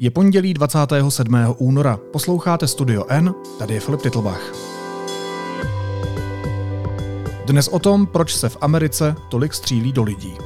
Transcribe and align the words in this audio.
Je 0.00 0.10
pondělí 0.10 0.54
27. 0.54 1.54
února. 1.58 1.96
Posloucháte 2.12 2.66
Studio 2.66 3.04
N, 3.08 3.34
tady 3.58 3.74
je 3.74 3.80
Filip 3.80 4.02
Titlbach. 4.02 4.52
Dnes 7.46 7.68
o 7.68 7.78
tom, 7.78 8.06
proč 8.06 8.34
se 8.34 8.48
v 8.48 8.56
Americe 8.60 9.14
tolik 9.30 9.54
střílí 9.54 9.92
do 9.92 10.02
lidí. 10.02 10.36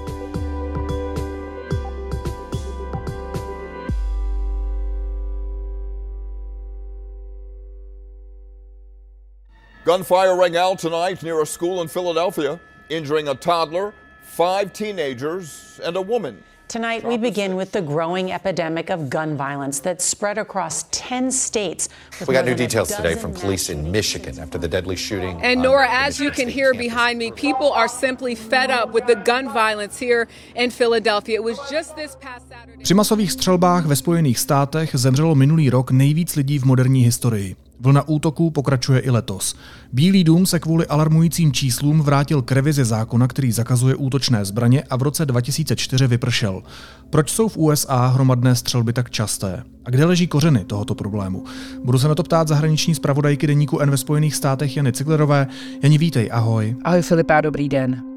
Gunfire 9.85 10.37
rang 10.37 10.57
out 10.57 10.81
tonight 10.81 11.23
near 11.23 11.41
a 11.43 11.47
school 11.47 11.83
in 11.83 11.89
Philadelphia, 11.89 12.59
injuring 12.89 13.29
a 13.29 13.35
toddler, 13.35 13.93
five 14.37 14.73
teenagers, 14.73 15.81
and 15.85 15.97
a 15.97 16.03
woman. 16.03 16.52
Tonight, 16.73 17.05
we 17.05 17.19
begin 17.19 17.55
with 17.55 17.73
the 17.73 17.83
growing 17.83 18.33
epidemic 18.33 18.89
of 18.89 19.11
gun 19.11 19.37
violence 19.37 19.81
that 19.81 20.01
spread 20.01 20.39
across 20.39 20.87
10 20.91 21.31
states. 21.31 21.91
We 22.27 22.33
got 22.33 22.47
new 22.47 22.55
details 22.55 22.89
today 22.97 23.15
from 23.15 23.35
police 23.35 23.69
in 23.69 23.91
Michigan 23.91 24.39
after 24.39 24.59
the 24.59 24.69
deadly 24.69 24.97
shooting. 24.97 25.39
And 25.43 25.61
Nora, 25.61 25.87
as 25.91 26.19
you 26.19 26.31
can 26.31 26.49
hear 26.49 26.73
behind 26.73 27.19
me, 27.19 27.31
people 27.31 27.73
are 27.73 27.89
simply 27.89 28.35
fed 28.35 28.71
up 28.71 28.95
with 28.95 29.07
the 29.07 29.17
gun 29.17 29.53
violence 29.53 29.99
here 29.99 30.29
in 30.55 30.71
Philadelphia. 30.71 31.35
It 31.35 31.45
was 31.45 31.59
just 31.71 31.95
this 31.95 32.17
past 32.21 32.49
Saturday. 32.49 32.83
Při 32.83 32.95
masových 32.95 33.33
střelbách 33.33 33.87
ve 33.87 33.97
Spojených 33.97 34.39
státech 34.39 34.91
zemřelo 34.95 35.35
minulý 35.35 35.71
rok 35.71 35.91
nejvíc 35.91 36.37
lidí 36.37 36.59
v 36.59 36.65
moderní 36.65 37.05
historii. 37.05 37.57
Vlna 37.83 38.09
útoků 38.09 38.51
pokračuje 38.51 39.01
i 39.01 39.11
letos. 39.11 39.57
Bílý 39.93 40.25
dům 40.25 40.47
se 40.47 40.59
kvůli 40.59 40.87
alarmujícím 40.87 41.53
číslům 41.53 42.03
vrátil 42.03 42.43
k 42.43 42.53
revizi 42.53 42.85
zákona, 42.85 43.29
který 43.29 43.53
zakazuje 43.53 43.95
útočné 43.95 44.45
zbraně 44.45 44.83
a 44.83 44.97
v 44.97 45.03
roce 45.03 45.27
2004 45.27 46.07
vypršel. 46.07 46.63
Proč 47.11 47.31
jsou 47.31 47.49
v 47.49 47.57
USA 47.57 48.07
hromadné 48.07 48.55
střelby 48.55 48.93
tak 48.93 49.11
časté? 49.11 49.63
A 49.85 49.91
kde 49.91 50.05
leží 50.05 50.27
kořeny 50.27 50.65
tohoto 50.65 50.95
problému? 50.95 51.45
Budu 51.85 51.99
se 51.99 52.09
na 52.09 52.15
to 52.15 52.23
ptát 52.23 52.49
zahraniční 52.49 52.95
zpravodajky 52.95 53.47
deníku 53.47 53.79
N 53.79 53.91
ve 53.91 53.97
Spojených 53.97 54.35
státech 54.35 54.77
Jany 54.77 54.93
Ciglerové. 54.93 55.47
Jani, 55.83 55.99
vítej, 55.99 56.29
ahoj. 56.33 56.77
Ahoj 56.85 57.03
Filipa, 57.03 57.41
dobrý 57.41 57.69
den. 57.69 58.12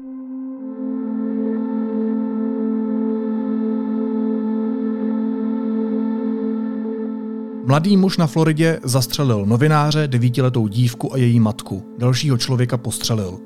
Mladý 7.68 7.96
muž 7.96 8.16
na 8.16 8.26
Floridě 8.26 8.80
zastřelil 8.84 9.46
novináře, 9.46 10.08
devítiletou 10.08 10.68
dívku 10.68 11.14
a 11.14 11.16
její 11.16 11.40
matku. 11.40 11.94
Dalšího 11.98 12.38
člověka 12.38 12.76
postřelil. 12.76 13.38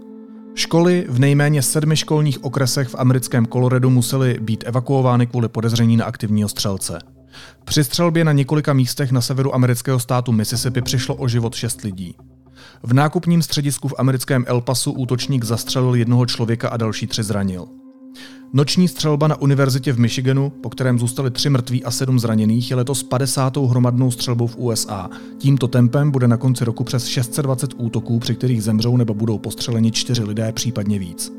Školy 0.54 1.06
v 1.08 1.18
nejméně 1.18 1.62
sedmi 1.62 1.96
školních 1.96 2.44
okresech 2.44 2.88
v 2.88 2.94
americkém 2.94 3.46
Coloradu 3.46 3.90
musely 3.90 4.38
být 4.40 4.64
evakuovány 4.66 5.26
kvůli 5.26 5.48
podezření 5.48 5.96
na 5.96 6.04
aktivního 6.04 6.48
střelce. 6.48 6.98
Při 7.64 7.84
střelbě 7.84 8.24
na 8.24 8.32
několika 8.32 8.72
místech 8.72 9.12
na 9.12 9.20
severu 9.20 9.54
amerického 9.54 9.98
státu 9.98 10.32
Mississippi 10.32 10.82
přišlo 10.82 11.14
o 11.14 11.28
život 11.28 11.54
šest 11.54 11.80
lidí. 11.80 12.16
V 12.82 12.92
nákupním 12.92 13.42
středisku 13.42 13.88
v 13.88 13.94
americkém 13.98 14.44
El 14.46 14.60
Pasu 14.60 14.92
útočník 14.92 15.44
zastřelil 15.44 15.94
jednoho 15.94 16.26
člověka 16.26 16.68
a 16.68 16.76
další 16.76 17.06
tři 17.06 17.22
zranil. 17.22 17.66
Noční 18.52 18.88
střelba 18.88 19.28
na 19.28 19.40
univerzitě 19.40 19.92
v 19.92 19.98
Michiganu, 19.98 20.50
po 20.50 20.70
kterém 20.70 20.98
zůstali 20.98 21.30
tři 21.30 21.50
mrtví 21.50 21.84
a 21.84 21.90
sedm 21.90 22.18
zraněných, 22.18 22.70
je 22.70 22.76
letos 22.76 23.02
50. 23.02 23.56
hromadnou 23.56 24.10
střelbou 24.10 24.46
v 24.46 24.56
USA. 24.56 25.10
Tímto 25.38 25.68
tempem 25.68 26.10
bude 26.10 26.28
na 26.28 26.36
konci 26.36 26.64
roku 26.64 26.84
přes 26.84 27.06
620 27.06 27.70
útoků, 27.76 28.18
při 28.18 28.34
kterých 28.34 28.62
zemřou 28.62 28.96
nebo 28.96 29.14
budou 29.14 29.38
postřeleni 29.38 29.92
čtyři 29.92 30.24
lidé, 30.24 30.52
případně 30.52 30.98
víc. 30.98 31.32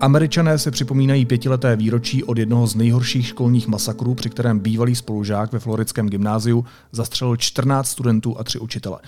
Američané 0.00 0.58
se 0.58 0.70
připomínají 0.70 1.26
pětileté 1.26 1.76
výročí 1.76 2.24
od 2.24 2.38
jednoho 2.38 2.66
z 2.66 2.74
nejhorších 2.74 3.26
školních 3.26 3.68
masakrů, 3.68 4.14
při 4.14 4.30
kterém 4.30 4.58
bývalý 4.58 4.94
spolužák 4.94 5.52
ve 5.52 5.58
floridském 5.58 6.08
gymnáziu 6.08 6.64
zastřelil 6.92 7.36
14 7.36 7.88
studentů 7.88 8.38
a 8.38 8.44
tři 8.44 8.58
učitele. 8.58 8.98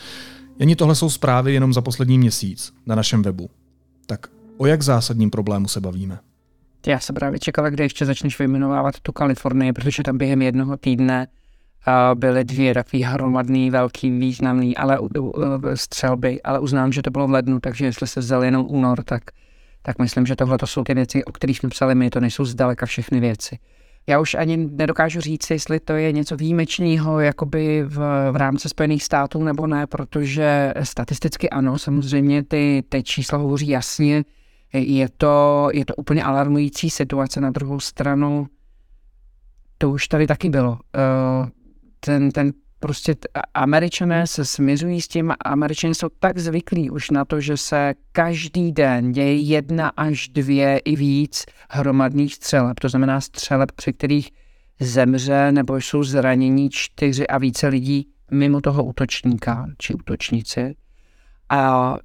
Jen 0.58 0.76
tohle 0.76 0.94
jsou 0.94 1.10
zprávy 1.10 1.54
jenom 1.54 1.72
za 1.72 1.80
poslední 1.80 2.18
měsíc 2.18 2.72
na 2.86 2.94
našem 2.94 3.22
webu. 3.22 3.50
Tak 4.06 4.26
o 4.56 4.66
jak 4.66 4.82
zásadním 4.82 5.30
problému 5.30 5.68
se 5.68 5.80
bavíme? 5.80 6.18
Já 6.86 7.00
jsem 7.00 7.14
právě 7.14 7.38
čekala, 7.38 7.70
kde 7.70 7.84
ještě 7.84 8.06
začneš 8.06 8.38
vyjmenovávat 8.38 9.00
tu 9.00 9.12
Kalifornii, 9.12 9.72
protože 9.72 10.02
tam 10.02 10.18
během 10.18 10.42
jednoho 10.42 10.76
týdne 10.76 11.26
byly 12.14 12.44
dvě 12.44 12.74
takové 12.74 13.04
hromadný, 13.04 13.70
velký, 13.70 14.10
významný 14.10 14.76
ale 14.76 14.98
střelby, 15.74 16.42
ale 16.42 16.60
uznám, 16.60 16.92
že 16.92 17.02
to 17.02 17.10
bylo 17.10 17.26
v 17.26 17.30
lednu, 17.30 17.60
takže 17.60 17.84
jestli 17.84 18.06
se 18.06 18.20
vzal 18.20 18.44
jenom 18.44 18.66
únor, 18.68 19.02
tak, 19.04 19.22
tak 19.82 19.98
myslím, 19.98 20.26
že 20.26 20.36
tohle 20.36 20.58
to 20.58 20.66
jsou 20.66 20.84
ty 20.84 20.94
věci, 20.94 21.24
o 21.24 21.32
kterých 21.32 21.58
jsme 21.58 21.68
psali 21.68 21.94
my, 21.94 22.10
to 22.10 22.20
nejsou 22.20 22.44
zdaleka 22.44 22.86
všechny 22.86 23.20
věci. 23.20 23.58
Já 24.06 24.20
už 24.20 24.34
ani 24.34 24.56
nedokážu 24.56 25.20
říct, 25.20 25.50
jestli 25.50 25.80
to 25.80 25.92
je 25.92 26.12
něco 26.12 26.36
výjimečného 26.36 27.20
jakoby 27.20 27.82
v, 27.86 27.98
v 28.32 28.36
rámci 28.36 28.68
Spojených 28.68 29.04
států 29.04 29.42
nebo 29.42 29.66
ne, 29.66 29.86
protože 29.86 30.74
statisticky 30.82 31.50
ano, 31.50 31.78
samozřejmě 31.78 32.42
ty, 32.42 32.82
ty 32.88 33.02
čísla 33.02 33.38
hovoří 33.38 33.68
jasně, 33.68 34.24
je 34.72 35.08
to, 35.16 35.68
je 35.72 35.84
to 35.84 35.94
úplně 35.94 36.24
alarmující 36.24 36.90
situace. 36.90 37.40
Na 37.40 37.50
druhou 37.50 37.80
stranu, 37.80 38.46
to 39.78 39.90
už 39.90 40.08
tady 40.08 40.26
taky 40.26 40.48
bylo. 40.48 40.78
Eh, 40.96 41.50
ten, 42.00 42.30
ten 42.30 42.52
prostě 42.80 43.14
američané 43.54 44.26
se 44.26 44.44
smizují 44.44 45.00
s 45.00 45.08
tím, 45.08 45.32
američané 45.44 45.94
jsou 45.94 46.08
tak 46.18 46.38
zvyklí 46.38 46.90
už 46.90 47.10
na 47.10 47.24
to, 47.24 47.40
že 47.40 47.56
se 47.56 47.94
každý 48.12 48.72
den 48.72 49.12
děje 49.12 49.36
jedna 49.36 49.88
až 49.88 50.28
dvě 50.28 50.78
i 50.78 50.96
víc 50.96 51.44
hromadných 51.70 52.34
střeleb. 52.34 52.80
To 52.80 52.88
znamená 52.88 53.20
střeleb, 53.20 53.72
při 53.72 53.92
kterých 53.92 54.30
zemře 54.80 55.52
nebo 55.52 55.76
jsou 55.76 56.02
zranění 56.02 56.70
čtyři 56.70 57.26
a 57.26 57.38
více 57.38 57.68
lidí 57.68 58.08
mimo 58.30 58.60
toho 58.60 58.84
útočníka 58.84 59.66
či 59.78 59.94
útočnici. 59.94 60.74
A, 61.50 61.58
a 61.58 61.96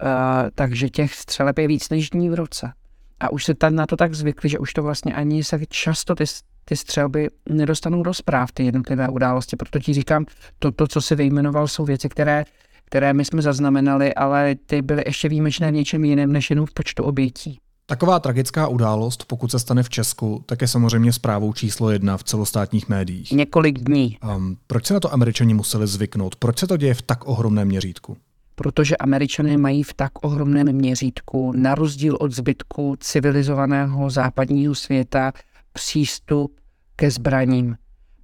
takže 0.56 0.89
těch 0.89 1.13
střeleb 1.13 1.59
je 1.59 1.67
víc 1.67 1.89
než 1.89 2.09
dní 2.09 2.29
v 2.29 2.33
roce. 2.33 2.73
A 3.19 3.31
už 3.31 3.45
se 3.45 3.53
tam 3.53 3.75
na 3.75 3.85
to 3.85 3.97
tak 3.97 4.13
zvykli, 4.13 4.50
že 4.50 4.59
už 4.59 4.73
to 4.73 4.83
vlastně 4.83 5.13
ani 5.13 5.44
se 5.44 5.59
často 5.69 6.16
ty, 6.16 6.23
ty 6.66 6.75
střelby 6.75 7.29
nedostanou 7.50 8.03
do 8.03 8.13
zpráv, 8.13 8.51
ty 8.51 8.66
jednotlivé 8.66 9.09
události. 9.09 9.55
Proto 9.55 9.79
ti 9.79 9.94
říkám, 9.94 10.25
to, 10.59 10.72
to 10.72 10.88
co 10.88 11.01
si 11.01 11.16
vyjmenoval, 11.16 11.67
jsou 11.67 11.85
věci, 11.85 12.09
které, 12.09 12.45
které 12.85 13.13
my 13.13 13.25
jsme 13.25 13.41
zaznamenali, 13.41 14.13
ale 14.13 14.55
ty 14.66 14.81
byly 14.81 15.03
ještě 15.05 15.29
výjimečné 15.29 15.72
v 15.72 15.73
něčem 15.73 16.05
jiném 16.05 16.31
než 16.31 16.50
jenom 16.50 16.66
v 16.66 16.73
počtu 16.73 17.03
obětí. 17.03 17.59
Taková 17.88 18.19
tragická 18.19 18.67
událost, 18.67 19.25
pokud 19.28 19.51
se 19.51 19.59
stane 19.59 19.84
v 19.84 19.89
Česku, 19.89 20.44
tak 20.45 20.61
je 20.61 20.67
samozřejmě 20.67 21.13
zprávou 21.13 21.53
číslo 21.53 21.91
jedna 21.91 22.17
v 22.17 22.23
celostátních 22.23 22.89
médiích. 22.89 23.31
Několik 23.31 23.79
dní. 23.79 24.17
Um, 24.35 24.57
proč 24.67 24.85
se 24.85 24.94
na 24.94 25.00
to 25.00 25.13
američani 25.13 25.53
museli 25.53 25.88
zvyknout? 25.88 26.35
Proč 26.35 26.59
se 26.59 26.67
to 26.67 26.78
děje 26.78 26.94
v 26.94 27.01
tak 27.01 27.28
ohromném 27.28 27.67
měřítku? 27.67 28.17
Protože 28.55 28.97
američané 28.97 29.57
mají 29.57 29.83
v 29.83 29.93
tak 29.93 30.25
ohromném 30.25 30.73
měřítku, 30.73 31.51
na 31.55 31.75
rozdíl 31.75 32.17
od 32.19 32.31
zbytku 32.31 32.95
civilizovaného 32.99 34.09
západního 34.09 34.75
světa, 34.75 35.31
přístup 35.73 36.59
ke 36.95 37.11
zbraním. 37.11 37.75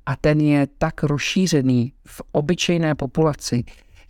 A 0.06 0.16
ten 0.16 0.42
je 0.42 0.68
tak 0.78 1.04
rozšířený 1.04 1.94
v 2.08 2.22
obyčejné 2.32 2.96
populaci, 2.96 3.64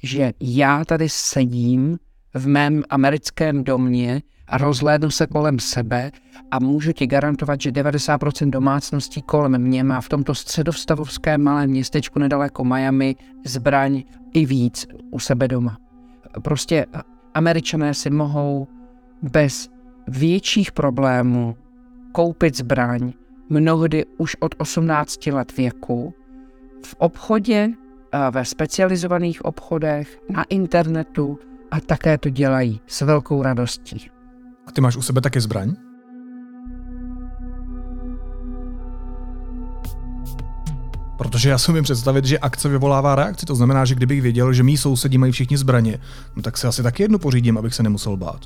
že 0.03 0.33
já 0.39 0.85
tady 0.85 1.09
sedím 1.09 1.97
v 2.33 2.47
mém 2.47 2.83
americkém 2.89 3.63
domě 3.63 4.21
a 4.47 4.57
rozhlédnu 4.57 5.09
se 5.09 5.27
kolem 5.27 5.59
sebe 5.59 6.11
a 6.51 6.59
můžu 6.59 6.91
ti 6.91 7.07
garantovat, 7.07 7.61
že 7.61 7.71
90% 7.71 8.49
domácností 8.49 9.21
kolem 9.21 9.57
mě 9.61 9.83
má 9.83 10.01
v 10.01 10.09
tomto 10.09 10.35
středovstavovském 10.35 11.43
malém 11.43 11.69
městečku 11.69 12.19
nedaleko 12.19 12.63
Miami 12.63 13.15
zbraň 13.45 14.03
i 14.33 14.45
víc 14.45 14.85
u 15.11 15.19
sebe 15.19 15.47
doma 15.47 15.80
prostě 16.41 16.85
američané 17.33 17.93
si 17.93 18.09
mohou 18.09 18.67
bez 19.21 19.69
větších 20.07 20.71
problémů 20.71 21.55
koupit 22.11 22.57
zbraň 22.57 23.13
mnohdy 23.49 24.05
už 24.17 24.35
od 24.39 24.55
18 24.57 25.27
let 25.27 25.57
věku 25.57 26.13
v 26.85 26.95
obchodě, 26.97 27.69
ve 28.31 28.45
specializovaných 28.45 29.45
obchodech, 29.45 30.21
na 30.29 30.43
internetu 30.43 31.39
a 31.71 31.79
také 31.79 32.17
to 32.17 32.29
dělají 32.29 32.81
s 32.87 33.01
velkou 33.01 33.41
radostí. 33.41 34.09
A 34.67 34.71
ty 34.71 34.81
máš 34.81 34.97
u 34.97 35.01
sebe 35.01 35.21
taky 35.21 35.41
zbraň? 35.41 35.75
Protože 41.21 41.49
já 41.49 41.57
si 41.57 41.71
umím 41.71 41.83
představit, 41.83 42.25
že 42.25 42.39
akce 42.39 42.69
vyvolává 42.69 43.15
reakci. 43.15 43.45
To 43.45 43.55
znamená, 43.55 43.85
že 43.85 43.95
kdybych 43.95 44.21
věděl, 44.21 44.53
že 44.53 44.63
mý 44.63 44.77
sousedí 44.77 45.17
mají 45.17 45.31
všichni 45.31 45.57
zbraně, 45.57 45.97
no 46.35 46.41
tak 46.41 46.57
si 46.57 46.67
asi 46.67 46.83
taky 46.83 47.03
jednu 47.03 47.19
pořídím, 47.19 47.57
abych 47.57 47.73
se 47.73 47.83
nemusel 47.83 48.17
bát. 48.17 48.39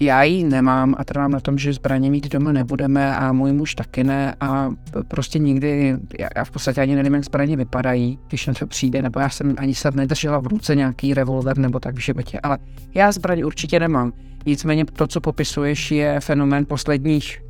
Já 0.00 0.22
ji 0.22 0.44
nemám 0.44 0.94
a 0.98 1.04
trvám 1.04 1.30
na 1.30 1.40
tom, 1.40 1.58
že 1.58 1.72
zbraně 1.72 2.10
mít 2.10 2.28
doma 2.28 2.52
nebudeme 2.52 3.16
a 3.16 3.32
můj 3.32 3.52
muž 3.52 3.74
taky 3.74 4.04
ne 4.04 4.34
a 4.40 4.70
prostě 5.08 5.38
nikdy, 5.38 5.96
já 6.36 6.44
v 6.44 6.50
podstatě 6.50 6.80
ani 6.80 6.94
nevím, 6.94 7.14
jak 7.14 7.24
zbraně 7.24 7.56
vypadají, 7.56 8.18
když 8.28 8.46
na 8.46 8.54
to 8.54 8.66
přijde, 8.66 9.02
nebo 9.02 9.20
já 9.20 9.28
jsem 9.28 9.54
ani 9.58 9.74
se 9.74 9.90
nedržela 9.90 10.38
v 10.38 10.46
ruce 10.46 10.74
nějaký 10.76 11.14
revolver 11.14 11.58
nebo 11.58 11.80
tak 11.80 11.94
v 11.94 12.00
životě, 12.00 12.40
ale 12.42 12.58
já 12.94 13.12
zbraně 13.12 13.44
určitě 13.44 13.80
nemám. 13.80 14.12
Nicméně 14.46 14.84
to, 14.84 15.06
co 15.06 15.20
popisuješ, 15.20 15.90
je 15.90 16.20
fenomén 16.20 16.66
posledních 16.66 17.42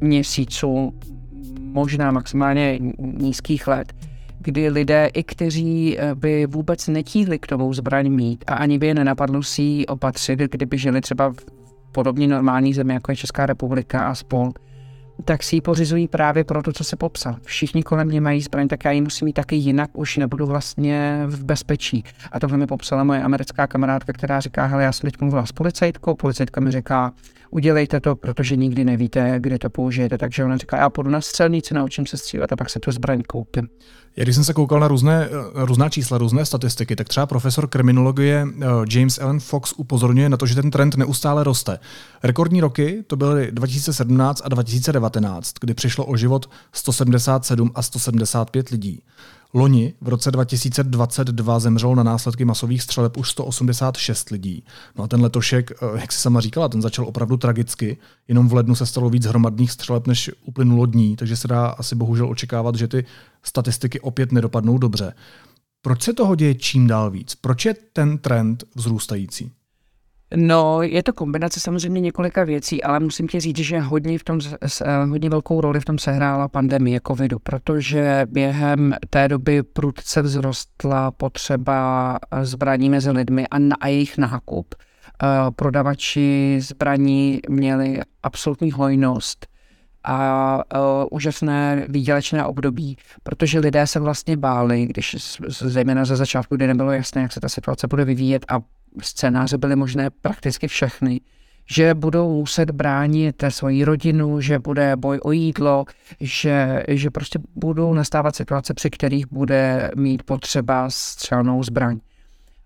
měsíců, 0.00 0.94
možná 1.72 2.10
maximálně 2.10 2.78
nízkých 2.98 3.66
let, 3.66 3.92
kdy 4.38 4.68
lidé, 4.68 5.10
i 5.14 5.22
kteří 5.22 5.98
eh, 5.98 6.14
by 6.14 6.46
vůbec 6.46 6.88
netíhli 6.88 7.38
k 7.38 7.46
tomu 7.46 7.74
zbraň 7.74 8.08
mít 8.08 8.44
a 8.46 8.54
ani 8.54 8.78
by 8.78 8.86
je 8.86 8.94
nenapadlo 8.94 9.42
si 9.42 9.62
ji 9.62 9.86
opatřit, 9.86 10.38
kdyby 10.38 10.78
žili 10.78 11.00
třeba 11.00 11.32
v 11.32 11.36
podobně 11.92 12.28
normální 12.28 12.74
zemi, 12.74 12.94
jako 12.94 13.12
je 13.12 13.16
Česká 13.16 13.46
republika 13.46 14.06
a 14.06 14.14
spol, 14.14 14.52
tak 15.24 15.42
si 15.42 15.56
ji 15.56 15.60
pořizují 15.60 16.08
právě 16.08 16.44
pro 16.44 16.62
to, 16.62 16.72
co 16.72 16.84
se 16.84 16.96
popsal. 16.96 17.36
Všichni 17.42 17.82
kolem 17.82 18.08
mě 18.08 18.20
mají 18.20 18.40
zbraň, 18.40 18.68
tak 18.68 18.84
já 18.84 18.90
ji 18.90 19.00
musím 19.00 19.24
mít 19.24 19.32
taky 19.32 19.56
jinak, 19.56 19.90
už 19.92 20.16
nebudu 20.16 20.46
vlastně 20.46 21.22
v 21.26 21.44
bezpečí. 21.44 22.04
A 22.32 22.40
tohle 22.40 22.58
mi 22.58 22.66
popsala 22.66 23.04
moje 23.04 23.22
americká 23.22 23.66
kamarádka, 23.66 24.12
která 24.12 24.40
říká, 24.40 24.66
hele, 24.66 24.82
já 24.82 24.92
jsem 24.92 25.10
teď 25.10 25.20
mluvila 25.20 25.46
s 25.46 25.52
policajtkou, 25.52 26.14
policajtka 26.14 26.60
mi 26.60 26.70
říká, 26.70 27.12
udělejte 27.52 28.00
to, 28.00 28.16
protože 28.16 28.56
nikdy 28.56 28.84
nevíte, 28.84 29.34
kde 29.38 29.58
to 29.58 29.70
použijete. 29.70 30.18
Takže 30.18 30.44
ona 30.44 30.56
říká, 30.56 30.76
já 30.76 30.90
půjdu 30.90 31.10
na 31.10 31.20
střelnici, 31.20 31.74
naučím 31.74 32.06
se 32.06 32.16
střílet 32.16 32.52
a 32.52 32.56
pak 32.56 32.70
se 32.70 32.80
tu 32.80 32.92
zbraň 32.92 33.22
koupím. 33.22 33.68
Já 34.16 34.24
když 34.24 34.34
jsem 34.34 34.44
se 34.44 34.52
koukal 34.52 34.80
na 34.80 34.88
různé, 34.88 35.28
různá 35.54 35.88
čísla, 35.88 36.18
různé 36.18 36.46
statistiky, 36.46 36.96
tak 36.96 37.08
třeba 37.08 37.26
profesor 37.26 37.68
kriminologie 37.68 38.46
eh, 38.46 38.66
James 38.90 39.18
Allen 39.18 39.40
Fox 39.40 39.72
upozorňuje 39.76 40.28
na 40.28 40.36
to, 40.36 40.46
že 40.46 40.54
ten 40.54 40.70
trend 40.70 40.96
neustále 40.96 41.44
roste. 41.44 41.78
Rekordní 42.22 42.60
roky 42.60 43.04
to 43.06 43.16
byly 43.16 43.52
2017 43.52 44.42
a 44.44 44.48
2019, 44.48 45.52
kdy 45.60 45.74
přišlo 45.74 46.06
o 46.06 46.16
život 46.16 46.50
177 46.72 47.70
a 47.74 47.82
175 47.82 48.68
lidí. 48.68 49.02
Loni 49.54 49.94
v 50.00 50.08
roce 50.08 50.30
2022 50.30 51.58
zemřelo 51.58 51.94
na 51.94 52.02
následky 52.02 52.44
masových 52.44 52.82
střeleb 52.82 53.16
už 53.16 53.30
186 53.30 54.30
lidí. 54.30 54.64
No 54.98 55.04
a 55.04 55.08
ten 55.08 55.22
letošek, 55.22 55.70
eh, 55.70 56.00
jak 56.00 56.12
si 56.12 56.20
sama 56.20 56.40
říkala, 56.40 56.68
ten 56.68 56.82
začal 56.82 57.08
opravdu 57.08 57.36
tragicky. 57.36 57.96
Jenom 58.28 58.48
v 58.48 58.54
lednu 58.54 58.74
se 58.74 58.86
stalo 58.86 59.10
víc 59.10 59.26
hromadných 59.26 59.70
střeleb, 59.70 60.06
než 60.06 60.30
uplynulo 60.44 60.86
dní, 60.86 61.16
takže 61.16 61.36
se 61.36 61.48
dá 61.48 61.66
asi 61.66 61.94
bohužel 61.94 62.30
očekávat, 62.30 62.74
že 62.74 62.88
ty 62.88 63.04
statistiky 63.42 64.00
opět 64.00 64.32
nedopadnou 64.32 64.78
dobře. 64.78 65.14
Proč 65.82 66.02
se 66.02 66.12
toho 66.12 66.34
děje 66.34 66.54
čím 66.54 66.86
dál 66.86 67.10
víc? 67.10 67.34
Proč 67.34 67.64
je 67.64 67.74
ten 67.92 68.18
trend 68.18 68.64
vzrůstající? 68.74 69.52
No, 70.36 70.82
je 70.82 71.02
to 71.02 71.12
kombinace 71.12 71.60
samozřejmě 71.60 72.00
několika 72.00 72.44
věcí, 72.44 72.82
ale 72.82 73.00
musím 73.00 73.28
ti 73.28 73.40
říct, 73.40 73.58
že 73.58 73.80
hodně, 73.80 74.18
v 74.18 74.24
tom, 74.24 74.40
eh, 74.62 75.04
hodně 75.04 75.30
velkou 75.30 75.60
roli 75.60 75.80
v 75.80 75.84
tom 75.84 75.98
sehrála 75.98 76.48
pandemie 76.48 77.00
covidu, 77.06 77.38
protože 77.38 78.26
během 78.30 78.94
té 79.10 79.28
doby 79.28 79.62
prudce 79.62 80.22
vzrostla 80.22 81.10
potřeba 81.10 82.18
zbraní 82.42 82.90
mezi 82.90 83.10
lidmi 83.10 83.46
a, 83.48 83.58
na, 83.58 83.76
jejich 83.86 84.18
nákup. 84.18 84.74
Eh, 85.22 85.26
prodavači 85.56 86.58
zbraní 86.60 87.40
měli 87.48 88.00
absolutní 88.22 88.72
hojnost 88.72 89.46
a 90.04 90.56
uh, 90.56 91.06
úžasné 91.10 91.86
výdělečné 91.88 92.44
období, 92.44 92.96
protože 93.22 93.58
lidé 93.58 93.86
se 93.86 94.00
vlastně 94.00 94.36
báli, 94.36 94.86
když 94.86 95.16
zejména 95.48 96.04
ze 96.04 96.16
začátku, 96.16 96.56
kdy 96.56 96.66
nebylo 96.66 96.92
jasné, 96.92 97.22
jak 97.22 97.32
se 97.32 97.40
ta 97.40 97.48
situace 97.48 97.86
bude 97.86 98.04
vyvíjet 98.04 98.44
a 98.48 98.60
scénáře 99.00 99.58
byly 99.58 99.76
možné 99.76 100.10
prakticky 100.10 100.68
všechny, 100.68 101.20
že 101.70 101.94
budou 101.94 102.38
muset 102.38 102.70
bránit 102.70 103.44
svoji 103.48 103.84
rodinu, 103.84 104.40
že 104.40 104.58
bude 104.58 104.96
boj 104.96 105.20
o 105.22 105.32
jídlo, 105.32 105.84
že, 106.20 106.82
že 106.88 107.10
prostě 107.10 107.38
budou 107.54 107.94
nastávat 107.94 108.36
situace, 108.36 108.74
při 108.74 108.90
kterých 108.90 109.26
bude 109.26 109.90
mít 109.96 110.22
potřeba 110.22 110.90
střelnou 110.90 111.62
zbraň. 111.62 111.98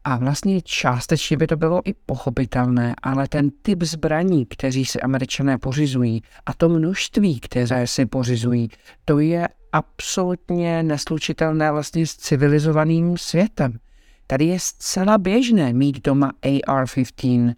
A 0.05 0.17
vlastně 0.17 0.63
částečně 0.63 1.37
by 1.37 1.47
to 1.47 1.57
bylo 1.57 1.81
i 1.85 1.95
pochopitelné, 2.07 2.95
ale 3.03 3.29
ten 3.29 3.51
typ 3.63 3.83
zbraní, 3.83 4.47
kteří 4.47 4.85
si 4.85 5.01
američané 5.01 5.59
pořizují 5.59 6.23
a 6.47 6.55
to 6.55 6.69
množství, 6.69 7.41
které 7.41 7.87
si 7.87 8.07
pořizují, 8.07 8.69
to 9.05 9.19
je 9.19 9.49
absolutně 9.73 10.83
neslučitelné 10.83 11.73
vlastně 11.73 12.07
s 12.07 12.17
civilizovaným 12.17 13.19
světem. 13.19 13.79
Tady 14.27 14.45
je 14.45 14.61
zcela 14.61 15.19
běžné 15.19 15.73
mít 15.73 16.05
doma 16.05 16.33
AR-15, 16.43 17.55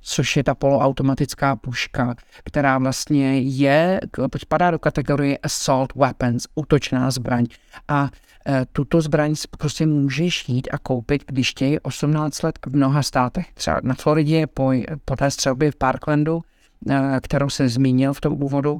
což 0.00 0.36
je 0.36 0.44
ta 0.44 0.54
poloautomatická 0.54 1.56
puška, 1.56 2.14
která 2.44 2.78
vlastně 2.78 3.40
je, 3.40 4.00
spadá 4.36 4.70
do 4.70 4.78
kategorie 4.78 5.38
assault 5.38 5.94
weapons, 5.94 6.46
útočná 6.54 7.10
zbraň. 7.10 7.46
A 7.88 8.10
e, 8.48 8.66
tuto 8.72 9.00
zbraň 9.00 9.34
prostě 9.58 9.86
můžeš 9.86 10.48
jít 10.48 10.68
a 10.72 10.78
koupit, 10.78 11.24
když 11.26 11.54
tě 11.54 11.66
je 11.66 11.80
18 11.80 12.42
let 12.42 12.58
v 12.66 12.76
mnoha 12.76 13.02
státech. 13.02 13.46
Třeba 13.54 13.80
na 13.82 13.94
Floridě 13.94 14.46
po, 14.46 14.72
po 15.04 15.16
té 15.16 15.30
střelbě 15.30 15.70
v 15.70 15.76
Parklandu, 15.76 16.42
e, 16.90 17.20
kterou 17.20 17.50
se 17.50 17.68
zmínil 17.68 18.12
v 18.12 18.20
tom 18.20 18.42
úvodu, 18.42 18.78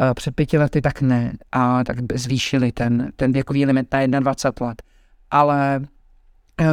e, 0.00 0.14
před 0.14 0.34
pěti 0.34 0.58
lety, 0.58 0.80
tak 0.80 1.02
ne. 1.02 1.32
A 1.52 1.84
tak 1.84 1.96
zvýšili 2.14 2.72
ten, 2.72 3.12
ten 3.16 3.32
věkový 3.32 3.66
limit 3.66 3.94
na 4.06 4.20
21 4.20 4.66
let. 4.66 4.82
Ale 5.30 5.80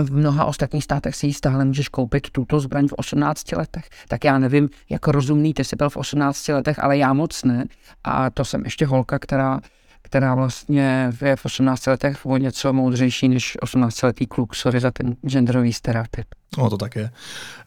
v 0.04 0.12
mnoha 0.12 0.46
ostatních 0.46 0.84
státech 0.84 1.16
si 1.16 1.28
ji 1.28 1.34
stále 1.34 1.66
můžeš 1.66 1.90
koupit 1.90 2.30
tuto 2.30 2.60
zbraň 2.60 2.88
v 2.88 2.94
18 2.94 3.52
letech. 3.52 3.90
Tak 4.08 4.24
já 4.24 4.40
nevím, 4.40 4.70
jak 4.90 5.08
rozumný 5.08 5.54
ty 5.54 5.64
jsi 5.64 5.76
byl 5.76 5.90
v 5.90 5.98
18 5.98 6.48
letech, 6.48 6.84
ale 6.84 6.98
já 6.98 7.14
moc 7.14 7.44
ne. 7.44 7.66
A 8.04 8.30
to 8.30 8.46
jsem 8.46 8.64
ještě 8.64 8.86
holka, 8.86 9.20
která 9.20 9.60
která 10.06 10.36
vlastně 10.36 11.12
je 11.22 11.36
v 11.36 11.46
18 11.46 11.88
letech 11.88 12.26
o 12.26 12.38
něco 12.38 12.74
moudřejší 12.74 13.30
než 13.30 13.58
18-letý 13.64 14.26
kluk. 14.26 14.56
Sorry 14.56 14.80
za 14.80 14.92
ten 14.92 15.16
genderový 15.28 15.74
stereotyp. 15.74 16.26
No 16.58 16.70
to 16.70 16.78
tak 16.78 16.96
je. 16.96 17.04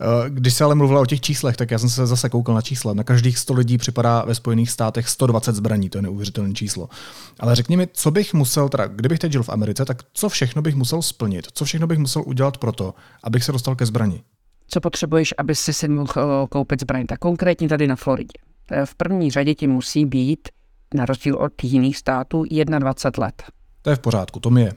Eh, 0.00 0.04
když 0.28 0.54
se 0.54 0.64
ale 0.64 0.74
mluvila 0.74 1.00
o 1.00 1.06
těch 1.06 1.20
číslech, 1.20 1.56
tak 1.56 1.70
já 1.70 1.78
jsem 1.78 1.88
se 1.88 2.06
zase 2.06 2.28
koukal 2.28 2.54
na 2.54 2.62
čísla. 2.62 2.94
Na 2.94 3.04
každých 3.04 3.38
100 3.38 3.54
lidí 3.54 3.78
připadá 3.78 4.24
ve 4.24 4.34
Spojených 4.34 4.70
státech 4.70 5.08
120 5.08 5.54
zbraní, 5.54 5.88
to 5.88 5.98
je 5.98 6.02
neuvěřitelné 6.02 6.54
číslo. 6.54 6.88
Ale 7.40 7.54
řekni 7.54 7.76
mi, 7.76 7.88
co 7.92 8.10
bych 8.10 8.34
musel, 8.34 8.68
teda 8.68 8.86
kdybych 8.86 9.18
teď 9.18 9.32
žil 9.32 9.42
v 9.42 9.48
Americe, 9.48 9.84
tak 9.84 10.02
co 10.12 10.28
všechno 10.28 10.62
bych 10.62 10.74
musel 10.74 11.02
splnit? 11.02 11.46
Co 11.52 11.64
všechno 11.64 11.86
bych 11.86 11.98
musel 11.98 12.22
udělat 12.26 12.58
pro 12.58 12.72
to, 12.72 12.94
abych 13.24 13.44
se 13.44 13.52
dostal 13.52 13.74
ke 13.74 13.86
zbrani? 13.86 14.22
Co 14.68 14.80
potřebuješ, 14.80 15.34
aby 15.38 15.54
si 15.54 15.72
si 15.72 15.88
mohl 15.88 16.12
eh, 16.16 16.46
koupit 16.50 16.80
zbraň? 16.80 17.06
Tak 17.06 17.18
konkrétně 17.18 17.68
tady 17.68 17.86
na 17.86 17.96
Floridě. 17.96 18.38
Eh, 18.70 18.86
v 18.86 18.94
první 18.94 19.30
řadě 19.30 19.54
ti 19.54 19.66
musí 19.66 20.06
být 20.06 20.48
na 20.94 21.06
rozdíl 21.06 21.36
od 21.36 21.64
jiných 21.64 21.96
států 21.96 22.44
21 22.78 23.26
let. 23.26 23.42
To 23.82 23.90
je 23.90 23.96
v 23.96 23.98
pořádku, 23.98 24.40
to 24.40 24.50
mi 24.50 24.62
je. 24.62 24.72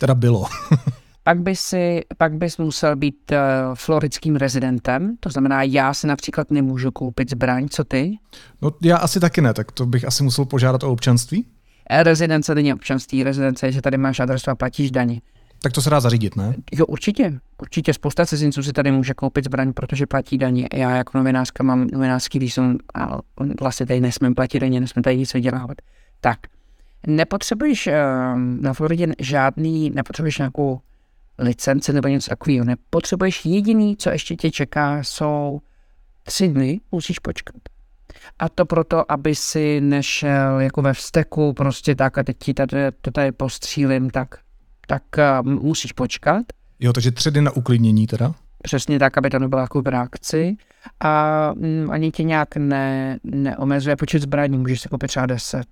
Teda 0.00 0.14
bylo. 0.14 0.44
pak, 1.24 1.40
by 1.40 1.56
si, 1.56 2.00
pak 2.18 2.32
bys 2.34 2.58
musel 2.58 2.96
být 2.96 3.32
uh, 3.32 3.38
floridským 3.74 4.36
rezidentem, 4.36 5.16
to 5.20 5.30
znamená, 5.30 5.62
já 5.62 5.94
si 5.94 6.06
například 6.06 6.50
nemůžu 6.50 6.90
koupit 6.90 7.30
zbraň, 7.30 7.68
co 7.68 7.84
ty? 7.84 8.18
No 8.62 8.70
já 8.82 8.96
asi 8.96 9.20
taky 9.20 9.40
ne, 9.40 9.54
tak 9.54 9.72
to 9.72 9.86
bych 9.86 10.04
asi 10.04 10.22
musel 10.22 10.44
požádat 10.44 10.82
o 10.82 10.92
občanství. 10.92 11.46
Eh, 11.90 12.02
rezidence 12.02 12.54
není 12.54 12.74
občanství, 12.74 13.22
rezidence 13.22 13.66
je, 13.66 13.72
že 13.72 13.82
tady 13.82 13.98
máš 13.98 14.20
adresu 14.20 14.50
a 14.50 14.54
platíš 14.54 14.90
daně. 14.90 15.20
Tak 15.62 15.72
to 15.72 15.82
se 15.82 15.90
dá 15.90 16.00
zařídit, 16.00 16.36
ne? 16.36 16.54
Jo, 16.72 16.86
určitě. 16.86 17.40
Určitě 17.62 17.94
spousta 17.94 18.26
cizinců 18.26 18.62
si 18.62 18.72
tady 18.72 18.92
může 18.92 19.14
koupit 19.14 19.44
zbraň, 19.44 19.72
protože 19.72 20.06
platí 20.06 20.38
daně. 20.38 20.68
Já 20.72 20.96
jako 20.96 21.18
novinářka 21.18 21.64
mám 21.64 21.86
novinářský 21.92 22.38
výzum 22.38 22.78
a 22.94 23.18
vlastně 23.60 23.86
tady 23.86 24.00
nesmím 24.00 24.34
platit 24.34 24.60
daně, 24.60 24.80
nesmím 24.80 25.02
tady 25.02 25.16
nic 25.16 25.34
vydělávat. 25.34 25.76
Tak, 26.20 26.38
nepotřebuješ 27.06 27.86
uh, 27.86 27.92
na 28.38 28.72
Floridě 28.72 29.06
žádný, 29.18 29.90
nepotřebuješ 29.90 30.38
nějakou 30.38 30.80
licenci 31.38 31.92
nebo 31.92 32.08
něco 32.08 32.30
takového. 32.30 32.64
Nepotřebuješ 32.64 33.44
jediný, 33.44 33.96
co 33.96 34.10
ještě 34.10 34.36
tě 34.36 34.50
čeká, 34.50 34.98
jsou 35.02 35.60
tři 36.22 36.48
dny, 36.48 36.80
musíš 36.92 37.18
počkat. 37.18 37.56
A 38.38 38.48
to 38.48 38.66
proto, 38.66 39.12
aby 39.12 39.34
si 39.34 39.80
nešel 39.80 40.60
jako 40.60 40.82
ve 40.82 40.94
vzteku, 40.94 41.52
prostě 41.52 41.94
tak 41.94 42.18
a 42.18 42.22
teď 42.22 42.36
ti 42.38 42.54
tady, 42.54 42.78
to 43.00 43.10
tady 43.10 43.32
postřílim, 43.32 44.10
tak 44.10 44.34
tak 44.92 45.02
uh, 45.42 45.48
musíš 45.62 45.92
počkat. 45.92 46.42
Jo, 46.80 46.92
takže 46.92 47.10
tři 47.10 47.30
dny 47.30 47.40
na 47.40 47.50
uklidnění 47.50 48.06
teda? 48.06 48.34
Přesně 48.62 48.98
tak, 48.98 49.18
aby 49.18 49.30
to 49.30 49.38
nebylo 49.38 49.60
jako 49.60 49.82
v 49.82 49.86
reakci. 49.86 50.56
A 51.00 51.52
um, 51.56 51.90
ani 51.90 52.10
tě 52.10 52.22
nějak 52.22 52.56
ne, 52.56 53.18
neomezuje 53.24 53.96
počet 53.96 54.22
zbraní, 54.22 54.58
můžeš 54.58 54.80
si 54.80 54.88
koupit 54.88 55.08
třeba 55.08 55.26
10. 55.26 55.64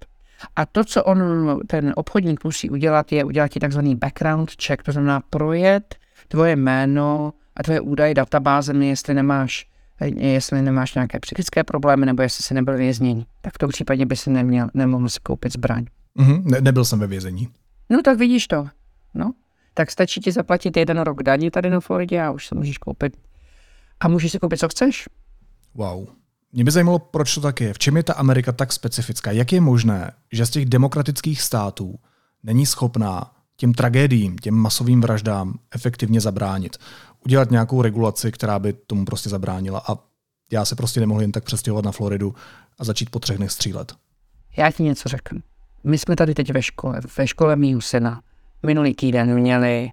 A 0.57 0.67
to, 0.67 0.85
co 0.85 1.05
on, 1.05 1.19
ten 1.67 1.93
obchodník 1.97 2.45
musí 2.45 2.71
udělat, 2.71 3.13
je 3.13 3.25
udělat 3.25 3.49
ti 3.49 3.61
takzvaný 3.61 3.95
background 3.95 4.51
check, 4.63 4.83
to 4.83 4.93
znamená 4.93 5.21
projet 5.31 5.95
tvoje 6.29 6.57
jméno 6.57 7.33
a 7.57 7.63
tvoje 7.63 7.81
údaje 7.81 8.15
databázemi, 8.15 8.89
jestli 8.89 9.15
nemáš 9.15 9.67
jestli 10.17 10.63
nemáš 10.63 10.95
nějaké 10.95 11.21
psychické 11.21 11.65
problémy 11.65 12.07
nebo 12.07 12.23
jestli 12.23 12.43
jsi 12.43 12.55
nebyl 12.55 12.77
vězněný. 12.77 13.27
Tak 13.41 13.55
v 13.55 13.59
tom 13.59 13.69
případě 13.69 14.07
by 14.07 14.17
si 14.17 14.31
neměl, 14.31 14.69
nemohl 14.75 15.09
si 15.09 15.21
koupit 15.23 15.53
zbraň. 15.53 15.85
Mm-hmm, 16.19 16.43
ne, 16.45 16.61
nebyl 16.61 16.85
jsem 16.85 16.99
ve 16.99 17.07
vězení. 17.07 17.49
No 17.91 18.03
tak 18.03 18.19
vidíš 18.19 18.47
to. 18.47 18.69
No, 19.15 19.33
tak 19.75 19.91
stačí 19.91 20.21
ti 20.21 20.33
zaplatit 20.33 20.77
jeden 20.77 20.99
rok 21.01 21.23
daní 21.23 21.51
tady 21.51 21.71
na 21.71 21.81
Floridě 21.81 22.23
a 22.23 22.31
už 22.31 22.47
se 22.47 22.55
můžeš 22.55 22.79
koupit. 22.79 23.17
A 24.01 24.09
můžeš 24.09 24.33
si 24.33 24.39
koupit, 24.39 24.61
co 24.61 24.69
chceš. 24.69 25.09
Wow. 25.75 26.07
Mě 26.53 26.65
by 26.65 26.71
zajímalo, 26.71 26.99
proč 26.99 27.35
to 27.35 27.41
tak 27.41 27.61
je. 27.61 27.75
V 27.75 27.79
čem 27.79 27.97
je 27.97 28.03
ta 28.03 28.15
Amerika 28.15 28.53
tak 28.53 28.73
specifická? 28.73 29.31
Jak 29.31 29.53
je 29.53 29.61
možné, 29.61 30.13
že 30.33 30.47
z 30.47 30.51
těch 30.51 30.67
demokratických 30.67 31.43
států 31.43 31.99
není 32.43 32.67
schopná 32.67 33.35
těm 33.57 33.75
tragédiím, 33.75 34.39
těm 34.39 34.55
masovým 34.55 35.01
vraždám 35.01 35.59
efektivně 35.75 36.21
zabránit? 36.21 36.77
Udělat 37.25 37.51
nějakou 37.51 37.83
regulaci, 37.83 38.33
která 38.33 38.59
by 38.59 38.73
tomu 38.73 39.05
prostě 39.05 39.29
zabránila. 39.29 39.83
A 39.89 39.99
já 40.53 40.65
se 40.65 40.77
prostě 40.77 41.01
nemohl 41.01 41.21
jen 41.21 41.33
tak 41.33 41.45
přestěhovat 41.45 41.85
na 41.85 41.93
Floridu 41.93 42.35
a 42.79 42.85
začít 42.85 43.11
po 43.11 43.19
třech 43.19 43.37
dnech 43.37 43.51
střílet. 43.51 43.95
Já 44.57 44.71
ti 44.71 44.83
něco 44.83 45.09
řeknu. 45.09 45.41
My 45.85 45.99
jsme 45.99 46.17
tady 46.17 46.35
teď 46.35 46.53
ve 46.53 46.63
škole, 46.63 47.01
ve 47.19 47.27
škole 47.27 47.57
mýho 47.57 47.81
syna 47.81 48.23
minulý 48.63 48.95
týden 48.95 49.35
měli 49.35 49.91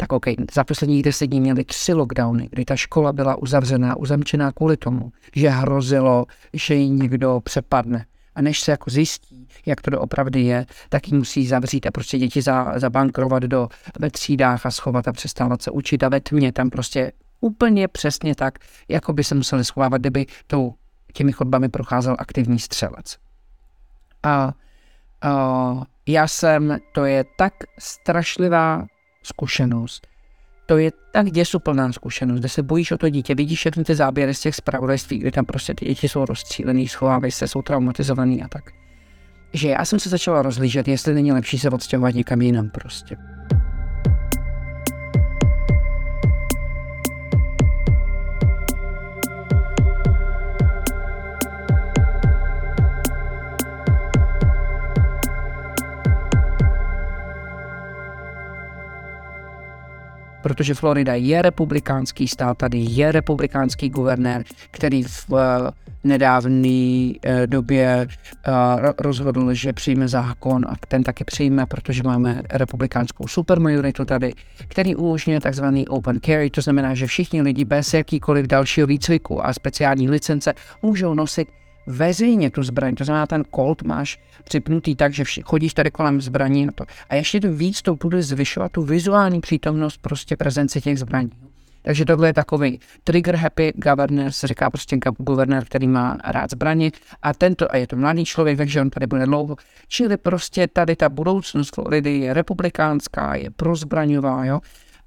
tak 0.00 0.12
OK, 0.12 0.24
za 0.54 0.64
posledních 0.64 1.02
deset 1.02 1.26
dní 1.26 1.40
měli 1.40 1.64
tři 1.64 1.92
lockdowny, 1.92 2.48
kdy 2.50 2.64
ta 2.64 2.76
škola 2.76 3.12
byla 3.12 3.36
uzavřená, 3.36 3.96
uzamčená 3.96 4.52
kvůli 4.52 4.76
tomu, 4.76 5.12
že 5.36 5.48
hrozilo, 5.48 6.26
že 6.52 6.74
ji 6.74 6.88
někdo 6.88 7.40
přepadne. 7.44 8.06
A 8.34 8.42
než 8.42 8.60
se 8.60 8.70
jako 8.70 8.90
zjistí, 8.90 9.48
jak 9.66 9.80
to 9.80 9.90
doopravdy 9.90 10.40
je, 10.40 10.66
tak 10.88 11.08
ji 11.08 11.18
musí 11.18 11.46
zavřít 11.46 11.86
a 11.86 11.90
prostě 11.90 12.18
děti 12.18 12.42
za, 12.42 12.78
zabankrovat 12.78 13.42
do, 13.42 13.68
ve 13.98 14.10
třídách 14.10 14.66
a 14.66 14.70
schovat 14.70 15.08
a 15.08 15.12
přestávat 15.12 15.62
se 15.62 15.70
učit 15.70 16.02
a 16.02 16.08
ve 16.08 16.20
tmě 16.20 16.52
tam 16.52 16.70
prostě 16.70 17.12
úplně 17.40 17.88
přesně 17.88 18.34
tak, 18.34 18.58
jako 18.88 19.12
by 19.12 19.24
se 19.24 19.34
museli 19.34 19.64
schovávat, 19.64 20.00
kdyby 20.00 20.26
tou, 20.46 20.74
těmi 21.12 21.32
chodbami 21.32 21.68
procházel 21.68 22.16
aktivní 22.18 22.58
střelec. 22.58 23.16
A, 24.22 24.52
já 26.08 26.28
jsem, 26.28 26.78
to 26.92 27.04
je 27.04 27.24
tak 27.36 27.52
strašlivá 27.78 28.86
zkušenost, 29.22 30.06
to 30.66 30.78
je 30.78 30.92
tak 31.12 31.30
děsuplná 31.30 31.92
zkušenost, 31.92 32.38
kde 32.38 32.48
se 32.48 32.62
bojíš 32.62 32.90
o 32.90 32.98
to 32.98 33.08
dítě, 33.08 33.34
vidíš 33.34 33.58
všechny 33.58 33.84
ty 33.84 33.94
záběry 33.94 34.34
z 34.34 34.40
těch 34.40 34.54
zpravodajství, 34.54 35.18
kde 35.18 35.30
tam 35.30 35.44
prostě 35.44 35.74
ty 35.74 35.84
děti 35.84 36.08
jsou 36.08 36.24
rozstřílený, 36.24 36.88
schovávají 36.88 37.32
se, 37.32 37.48
jsou 37.48 37.62
traumatizovaný 37.62 38.42
a 38.42 38.48
tak. 38.48 38.64
Že 39.52 39.68
já 39.68 39.84
jsem 39.84 39.98
se 39.98 40.08
začala 40.08 40.42
rozlížet, 40.42 40.88
jestli 40.88 41.14
není 41.14 41.32
lepší 41.32 41.58
se 41.58 41.70
odstěhovat 41.70 42.14
někam 42.14 42.42
jinam 42.42 42.70
prostě. 42.70 43.16
Protože 60.42 60.74
Florida 60.74 61.14
je 61.14 61.42
republikánský 61.42 62.28
stát, 62.28 62.58
tady 62.58 62.78
je 62.78 63.12
republikánský 63.12 63.88
guvernér, 63.88 64.44
který 64.70 65.02
v 65.02 65.30
uh, 65.30 65.38
nedávné 66.04 67.12
uh, 67.12 67.46
době 67.46 68.08
uh, 68.48 68.90
rozhodl, 68.98 69.54
že 69.54 69.72
přijme 69.72 70.08
zákon 70.08 70.64
a 70.68 70.74
ten 70.88 71.02
taky 71.02 71.24
přijme, 71.24 71.66
protože 71.66 72.02
máme 72.02 72.42
republikánskou 72.50 73.26
supermajoritu 73.26 74.04
tady, 74.04 74.32
který 74.68 74.96
umožňuje 74.96 75.40
takzvaný 75.40 75.88
open 75.88 76.20
carry, 76.24 76.50
to 76.50 76.60
znamená, 76.60 76.94
že 76.94 77.06
všichni 77.06 77.42
lidi 77.42 77.64
bez 77.64 77.94
jakýkoliv 77.94 78.46
dalšího 78.46 78.86
výcviku 78.86 79.46
a 79.46 79.52
speciální 79.52 80.10
licence 80.10 80.54
můžou 80.82 81.14
nosit 81.14 81.48
veřejně 81.86 82.50
tu 82.50 82.62
zbraň, 82.62 82.94
to 82.94 83.04
znamená 83.04 83.26
ten 83.26 83.44
kolt 83.50 83.82
máš 83.82 84.18
připnutý 84.44 84.96
tak, 84.96 85.12
že 85.12 85.24
vši, 85.24 85.42
chodíš 85.42 85.74
tady 85.74 85.90
kolem 85.90 86.20
zbraní 86.20 86.68
a 86.68 86.72
to. 86.72 86.84
A 87.08 87.14
ještě 87.14 87.40
to 87.40 87.52
víc 87.52 87.82
to 87.82 87.94
bude 87.94 88.22
zvyšovat 88.22 88.72
tu 88.72 88.82
vizuální 88.82 89.40
přítomnost 89.40 89.98
prostě 90.00 90.36
prezence 90.36 90.80
těch 90.80 90.98
zbraní. 90.98 91.30
Takže 91.82 92.04
tohle 92.04 92.28
je 92.28 92.32
takový 92.32 92.80
trigger 93.04 93.36
happy 93.36 93.72
governor, 93.76 94.30
se 94.30 94.46
říká 94.46 94.70
prostě 94.70 94.98
guvernér, 95.18 95.64
který 95.64 95.88
má 95.88 96.18
rád 96.24 96.50
zbraně 96.50 96.90
a 97.22 97.34
tento, 97.34 97.72
a 97.72 97.76
je 97.76 97.86
to 97.86 97.96
mladý 97.96 98.24
člověk, 98.24 98.58
takže 98.58 98.80
on 98.80 98.90
tady 98.90 99.06
bude 99.06 99.26
dlouho. 99.26 99.56
Čili 99.88 100.16
prostě 100.16 100.68
tady 100.68 100.96
ta 100.96 101.08
budoucnost 101.08 101.74
Floridy 101.74 102.18
je 102.18 102.34
republikánská, 102.34 103.34
je 103.34 103.50
prozbraňová, 103.50 104.44
jo 104.44 104.60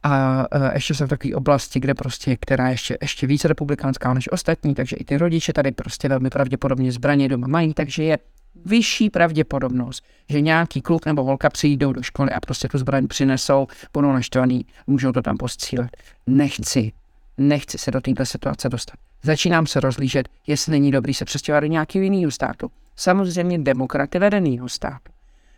a 0.03 0.47
ještě 0.73 0.93
jsou 0.93 1.07
takové 1.07 1.35
oblasti, 1.35 1.79
kde 1.79 1.93
prostě, 1.93 2.37
která 2.37 2.67
je 2.67 2.73
ještě, 2.73 2.97
ještě 3.01 3.27
více 3.27 3.47
republikánská 3.47 4.13
než 4.13 4.31
ostatní, 4.31 4.75
takže 4.75 4.95
i 4.95 5.03
ty 5.03 5.17
rodiče 5.17 5.53
tady 5.53 5.71
prostě 5.71 6.09
velmi 6.09 6.29
pravděpodobně 6.29 6.91
zbraně 6.91 7.29
doma 7.29 7.47
mají, 7.47 7.73
takže 7.73 8.03
je 8.03 8.17
vyšší 8.65 9.09
pravděpodobnost, 9.09 10.03
že 10.29 10.41
nějaký 10.41 10.81
kluk 10.81 11.05
nebo 11.05 11.23
holka 11.23 11.49
přijdou 11.49 11.93
do 11.93 12.03
školy 12.03 12.31
a 12.31 12.39
prostě 12.39 12.67
tu 12.67 12.77
zbraň 12.77 13.07
přinesou, 13.07 13.67
budou 13.93 14.11
naštvaný, 14.11 14.65
můžou 14.87 15.11
to 15.11 15.21
tam 15.21 15.37
postřílet. 15.37 15.97
Nechci, 16.27 16.91
nechci 17.37 17.77
se 17.77 17.91
do 17.91 18.01
této 18.01 18.25
situace 18.25 18.69
dostat. 18.69 18.95
Začínám 19.23 19.65
se 19.65 19.79
rozlížet, 19.79 20.29
jestli 20.47 20.71
není 20.71 20.91
dobrý 20.91 21.13
se 21.13 21.25
přestěhovat 21.25 21.63
do 21.63 21.67
nějakého 21.67 22.03
jiného 22.03 22.31
státu. 22.31 22.71
Samozřejmě 22.95 23.59
demokraty 23.59 24.19
vedeného 24.19 24.69
státu. 24.69 25.11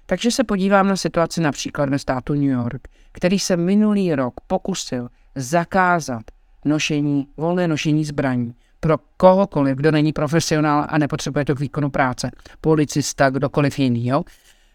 Takže 0.06 0.32
se 0.32 0.44
podívám 0.44 0.88
na 0.88 0.96
situaci 0.96 1.42
například 1.42 1.90
ve 1.90 2.00
státu 2.00 2.34
New 2.34 2.44
York, 2.44 2.88
který 3.16 3.40
se 3.40 3.58
minulý 3.58 4.16
rok 4.16 4.34
pokusil 4.48 5.10
zakázat 5.36 6.24
nošení, 6.66 7.28
volné 7.38 7.68
nošení 7.68 8.06
zbraní 8.06 8.54
pro 8.80 8.98
kohokoliv, 9.18 9.78
kdo 9.78 9.92
není 9.92 10.14
profesionál 10.14 10.86
a 10.90 10.98
nepotřebuje 10.98 11.46
to 11.46 11.56
k 11.56 11.60
výkonu 11.60 11.90
práce, 11.90 12.32
policista, 12.62 13.30
kdokoliv 13.30 13.80
jiný. 13.80 14.08
Jo? 14.08 14.24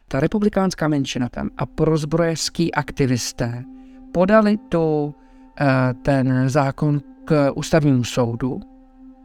Ta 0.09 0.21
republikánská 0.21 0.89
menšina 0.89 1.29
tam 1.29 1.51
a 1.57 1.67
prozbrojeřský 1.67 2.75
aktivisté 2.75 3.65
podali 4.13 4.57
tu, 4.57 5.15
eh, 5.61 5.95
ten 6.03 6.49
zákon 6.49 7.01
k 7.25 7.51
ústavnímu 7.55 8.05
soudu 8.05 8.61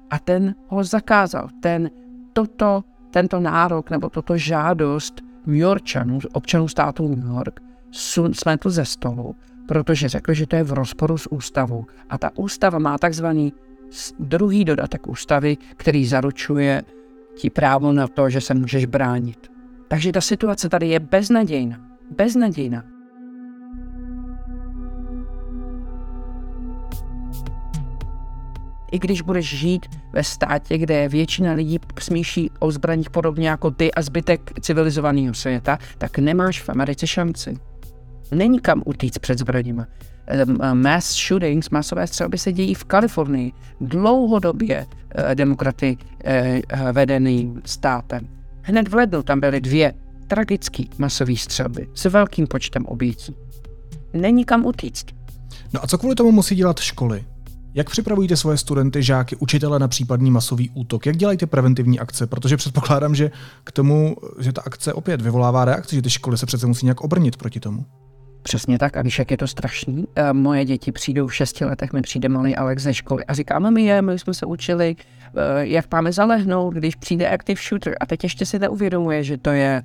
a 0.09 0.19
ten 0.19 0.55
ho 0.67 0.83
zakázal. 0.83 1.49
Ten, 1.61 1.89
toto, 2.33 2.83
tento 3.11 3.39
nárok 3.39 3.89
nebo 3.89 4.09
toto 4.09 4.37
žádost 4.37 5.21
New 5.45 5.55
Yorkčanů, 5.55 6.19
občanů 6.33 6.67
státu 6.67 7.07
New 7.07 7.27
York, 7.27 7.59
smetl 8.31 8.69
ze 8.69 8.85
stolu, 8.85 9.35
protože 9.67 10.09
řekl, 10.09 10.33
že 10.33 10.47
to 10.47 10.55
je 10.55 10.63
v 10.63 10.73
rozporu 10.73 11.17
s 11.17 11.31
ústavou. 11.31 11.85
A 12.09 12.17
ta 12.17 12.29
ústava 12.35 12.79
má 12.79 12.97
takzvaný 12.97 13.53
druhý 14.19 14.65
dodatek 14.65 15.07
ústavy, 15.07 15.57
který 15.77 16.05
zaručuje 16.05 16.83
ti 17.35 17.49
právo 17.49 17.91
na 17.91 18.07
to, 18.07 18.29
že 18.29 18.41
se 18.41 18.53
můžeš 18.53 18.85
bránit. 18.85 19.51
Takže 19.87 20.11
ta 20.11 20.21
situace 20.21 20.69
tady 20.69 20.87
je 20.87 20.99
beznadějná. 20.99 21.77
Beznadějná. 22.11 22.95
i 28.95 28.99
když 28.99 29.21
budeš 29.21 29.57
žít 29.57 29.85
ve 30.13 30.23
státě, 30.23 30.77
kde 30.77 31.09
většina 31.09 31.53
lidí 31.53 31.79
smíší 31.99 32.51
o 32.59 32.71
zbraních 32.71 33.09
podobně 33.09 33.49
jako 33.49 33.71
ty 33.71 33.93
a 33.93 34.01
zbytek 34.01 34.51
civilizovaného 34.61 35.33
světa, 35.33 35.77
tak 35.97 36.17
nemáš 36.17 36.61
v 36.61 36.69
Americe 36.69 37.07
šanci. 37.07 37.57
Není 38.31 38.59
kam 38.59 38.81
utíct 38.85 39.19
před 39.19 39.39
zbraněma. 39.39 39.87
Mass 40.73 41.27
shootings, 41.27 41.69
masové 41.69 42.07
střelby 42.07 42.37
se 42.37 42.51
dějí 42.53 42.73
v 42.73 42.83
Kalifornii, 42.83 43.51
dlouhodobě 43.81 44.85
eh, 45.15 45.35
demokraty 45.35 45.97
eh, 46.23 46.61
vedený 46.91 47.53
státem. 47.65 48.27
Hned 48.61 48.87
v 48.87 48.95
lednu 48.95 49.23
tam 49.23 49.39
byly 49.39 49.61
dvě 49.61 49.93
tragické 50.27 50.83
masové 50.97 51.35
střelby 51.35 51.87
s 51.93 52.05
velkým 52.05 52.47
počtem 52.47 52.85
obětí. 52.85 53.35
Není 54.13 54.45
kam 54.45 54.65
utíct. 54.65 55.05
No 55.73 55.83
a 55.83 55.87
co 55.87 55.97
kvůli 55.97 56.15
tomu 56.15 56.31
musí 56.31 56.55
dělat 56.55 56.79
školy? 56.79 57.25
Jak 57.73 57.89
připravujete 57.89 58.37
svoje 58.37 58.57
studenty, 58.57 59.03
žáky, 59.03 59.35
učitele 59.35 59.79
na 59.79 59.87
případný 59.87 60.31
masový 60.31 60.69
útok? 60.69 61.05
Jak 61.05 61.17
dělají 61.17 61.37
preventivní 61.37 61.99
akce? 61.99 62.27
Protože 62.27 62.57
předpokládám, 62.57 63.15
že 63.15 63.31
k 63.63 63.71
tomu, 63.71 64.15
že 64.39 64.51
ta 64.51 64.61
akce 64.61 64.93
opět 64.93 65.21
vyvolává 65.21 65.65
reakci, 65.65 65.95
že 65.95 66.01
ty 66.01 66.09
školy 66.09 66.37
se 66.37 66.45
přece 66.45 66.67
musí 66.67 66.85
nějak 66.85 67.01
obrnit 67.01 67.37
proti 67.37 67.59
tomu. 67.59 67.85
Přesně 68.45 68.79
tak. 68.79 68.97
A 68.97 69.01
víš, 69.01 69.19
jak 69.19 69.31
je 69.31 69.37
to 69.37 69.47
strašný? 69.47 70.05
Eh, 70.15 70.33
moje 70.33 70.65
děti 70.65 70.91
přijdou 70.91 71.27
v 71.27 71.35
šesti 71.35 71.65
letech, 71.65 71.93
mi 71.93 72.01
přijde 72.01 72.29
malý 72.29 72.55
Alex 72.55 72.83
ze 72.83 72.93
školy 72.93 73.25
a 73.25 73.33
říká, 73.33 73.59
mami, 73.59 73.83
je, 73.83 74.01
my 74.01 74.19
jsme 74.19 74.33
se 74.33 74.45
učili, 74.45 74.95
eh, 74.99 75.67
jak 75.67 75.85
máme 75.91 76.11
zalehnout, 76.11 76.73
když 76.73 76.95
přijde 76.95 77.29
active 77.29 77.61
shooter. 77.69 77.95
A 77.99 78.05
teď 78.05 78.23
ještě 78.23 78.45
si 78.45 78.59
neuvědomuje, 78.59 79.23
že 79.23 79.37
to 79.37 79.49
je 79.49 79.83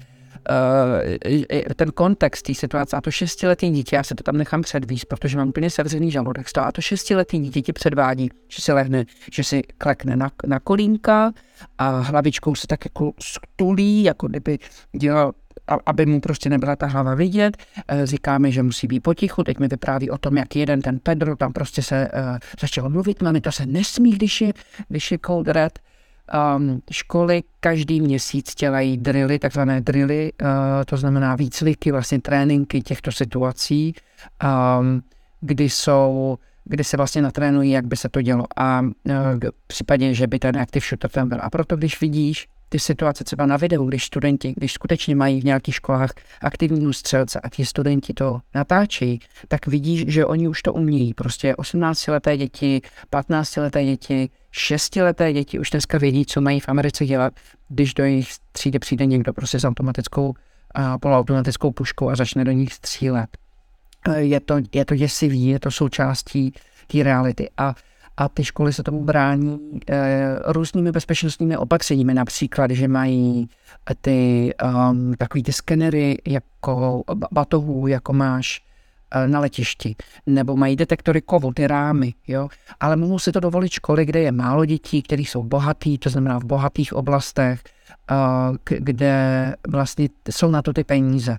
uh, 0.50 1.74
ten 1.76 1.90
kontext 1.92 2.46
té 2.46 2.54
situace 2.54 2.96
a 2.96 3.00
to 3.00 3.10
šestiletý 3.10 3.70
dítě, 3.70 3.96
já 3.96 4.02
se 4.02 4.14
to 4.14 4.22
tam 4.22 4.36
nechám 4.36 4.62
předvíst, 4.62 5.04
protože 5.04 5.36
mám 5.36 5.48
úplně 5.48 5.70
sevřený 5.70 6.10
žaludek 6.10 6.46
a 6.58 6.72
to 6.72 6.80
šestiletý 6.80 7.38
dítě 7.38 7.62
ti 7.62 7.72
předvádí, 7.72 8.30
že 8.48 8.62
si 8.62 8.72
lehne, 8.72 9.04
že 9.32 9.44
si 9.44 9.62
klekne 9.78 10.16
na, 10.16 10.30
na 10.46 10.60
kolínka 10.60 11.32
a 11.78 11.88
hlavičkou 11.98 12.54
se 12.54 12.66
tak 12.66 12.84
jako 12.84 13.12
stulí, 13.20 14.02
jako 14.02 14.28
kdyby 14.28 14.58
dělal 14.92 15.32
aby 15.86 16.06
mu 16.06 16.20
prostě 16.20 16.50
nebyla 16.50 16.76
ta 16.76 16.86
hlava 16.86 17.14
vidět. 17.14 17.56
Eh, 17.88 18.06
říkáme, 18.06 18.50
že 18.50 18.62
musí 18.62 18.86
být 18.86 19.00
potichu. 19.00 19.44
Teď 19.44 19.58
mi 19.58 19.68
vypráví 19.68 20.10
o 20.10 20.18
tom, 20.18 20.36
jak 20.36 20.56
jeden 20.56 20.82
ten 20.82 20.98
Pedro 20.98 21.36
tam 21.36 21.52
prostě 21.52 21.82
se 21.82 22.08
uh, 22.14 22.38
začal 22.60 22.90
mluvit. 22.90 23.22
Mami, 23.22 23.40
to 23.40 23.52
se 23.52 23.66
nesmí, 23.66 24.10
když 24.10 24.40
je, 24.40 24.52
když 24.88 25.12
je 25.12 25.18
cold 25.26 25.48
red 25.48 25.78
um, 26.56 26.82
školy 26.90 27.42
každý 27.60 28.00
měsíc 28.00 28.54
dělají 28.54 28.96
drily, 28.96 29.38
takzvané 29.38 29.80
drily, 29.80 30.32
uh, 30.42 30.48
to 30.86 30.96
znamená 30.96 31.36
výcviky, 31.36 31.92
vlastně 31.92 32.20
tréninky 32.20 32.80
těchto 32.80 33.12
situací, 33.12 33.94
um, 34.80 35.02
kdy 35.40 35.70
jsou 35.70 36.38
kdy 36.64 36.84
se 36.84 36.96
vlastně 36.96 37.22
natrénují, 37.22 37.70
jak 37.70 37.86
by 37.86 37.96
se 37.96 38.08
to 38.08 38.22
dělo 38.22 38.44
a 38.56 38.82
v 39.42 39.66
případě, 39.66 40.14
že 40.14 40.26
by 40.26 40.38
ten 40.38 40.58
active 40.58 40.86
shooter 40.88 41.10
tam 41.10 41.28
byl. 41.28 41.38
A 41.42 41.50
proto, 41.50 41.76
když 41.76 42.00
vidíš 42.00 42.48
ty 42.72 42.78
situace 42.78 43.24
třeba 43.24 43.46
na 43.46 43.56
videu, 43.56 43.84
když 43.84 44.04
studenti, 44.04 44.54
když 44.56 44.72
skutečně 44.72 45.16
mají 45.16 45.40
v 45.40 45.44
nějakých 45.44 45.74
školách 45.74 46.10
aktivní 46.42 46.94
střelce 46.94 47.40
a 47.40 47.48
ti 47.48 47.64
studenti 47.64 48.14
to 48.14 48.40
natáčejí, 48.54 49.20
tak 49.48 49.66
vidíš, 49.66 50.04
že 50.08 50.26
oni 50.26 50.48
už 50.48 50.62
to 50.62 50.72
umějí. 50.72 51.14
Prostě 51.14 51.52
18-leté 51.52 52.36
děti, 52.36 52.80
15-leté 53.12 53.84
děti, 53.84 54.30
6-leté 54.54 55.32
děti 55.32 55.58
už 55.58 55.70
dneska 55.70 55.98
vědí, 55.98 56.26
co 56.26 56.40
mají 56.40 56.60
v 56.60 56.68
Americe 56.68 57.06
dělat, 57.06 57.32
když 57.68 57.94
do 57.94 58.04
jejich 58.04 58.28
třídy 58.52 58.78
přijde 58.78 59.06
někdo 59.06 59.32
prostě 59.32 59.60
s 59.60 59.64
automatickou 59.64 60.34
poloautomatickou 61.00 61.72
puškou 61.72 62.08
a 62.08 62.16
začne 62.16 62.44
do 62.44 62.52
nich 62.52 62.72
střílet. 62.72 63.26
Je 64.16 64.40
to, 64.40 64.56
je 64.74 64.84
to 64.84 64.96
děsivý, 64.96 65.46
je 65.46 65.60
to 65.60 65.70
součástí 65.70 66.52
té 66.86 67.02
reality. 67.02 67.50
A 67.56 67.74
a 68.16 68.28
ty 68.28 68.44
školy 68.44 68.72
se 68.72 68.82
tomu 68.82 69.04
brání 69.04 69.80
e, 69.90 70.36
různými 70.46 70.92
bezpečnostními 70.92 71.56
opatřeními, 71.56 72.14
například, 72.14 72.70
že 72.70 72.88
mají 72.88 73.48
ty 74.00 74.50
um, 74.90 75.14
takový 75.18 75.42
ty 75.42 75.52
skenery 75.52 76.18
jako 76.26 77.02
batohů, 77.32 77.86
jako 77.86 78.12
máš 78.12 78.60
e, 79.10 79.28
na 79.28 79.40
letišti, 79.40 79.96
nebo 80.26 80.56
mají 80.56 80.76
detektory 80.76 81.20
kovu, 81.20 81.52
ty 81.52 81.66
rámy, 81.66 82.14
jo, 82.28 82.48
ale 82.80 82.96
mohou 82.96 83.18
si 83.18 83.32
to 83.32 83.40
dovolit 83.40 83.72
školy, 83.72 84.04
kde 84.04 84.20
je 84.20 84.32
málo 84.32 84.64
dětí, 84.64 85.02
které 85.02 85.22
jsou 85.22 85.42
bohatý, 85.42 85.98
to 85.98 86.10
znamená 86.10 86.38
v 86.38 86.44
bohatých 86.44 86.92
oblastech, 86.92 87.62
kde 88.78 89.54
vlastně 89.68 90.08
jsou 90.30 90.50
na 90.50 90.62
to 90.62 90.72
ty 90.72 90.84
peníze. 90.84 91.36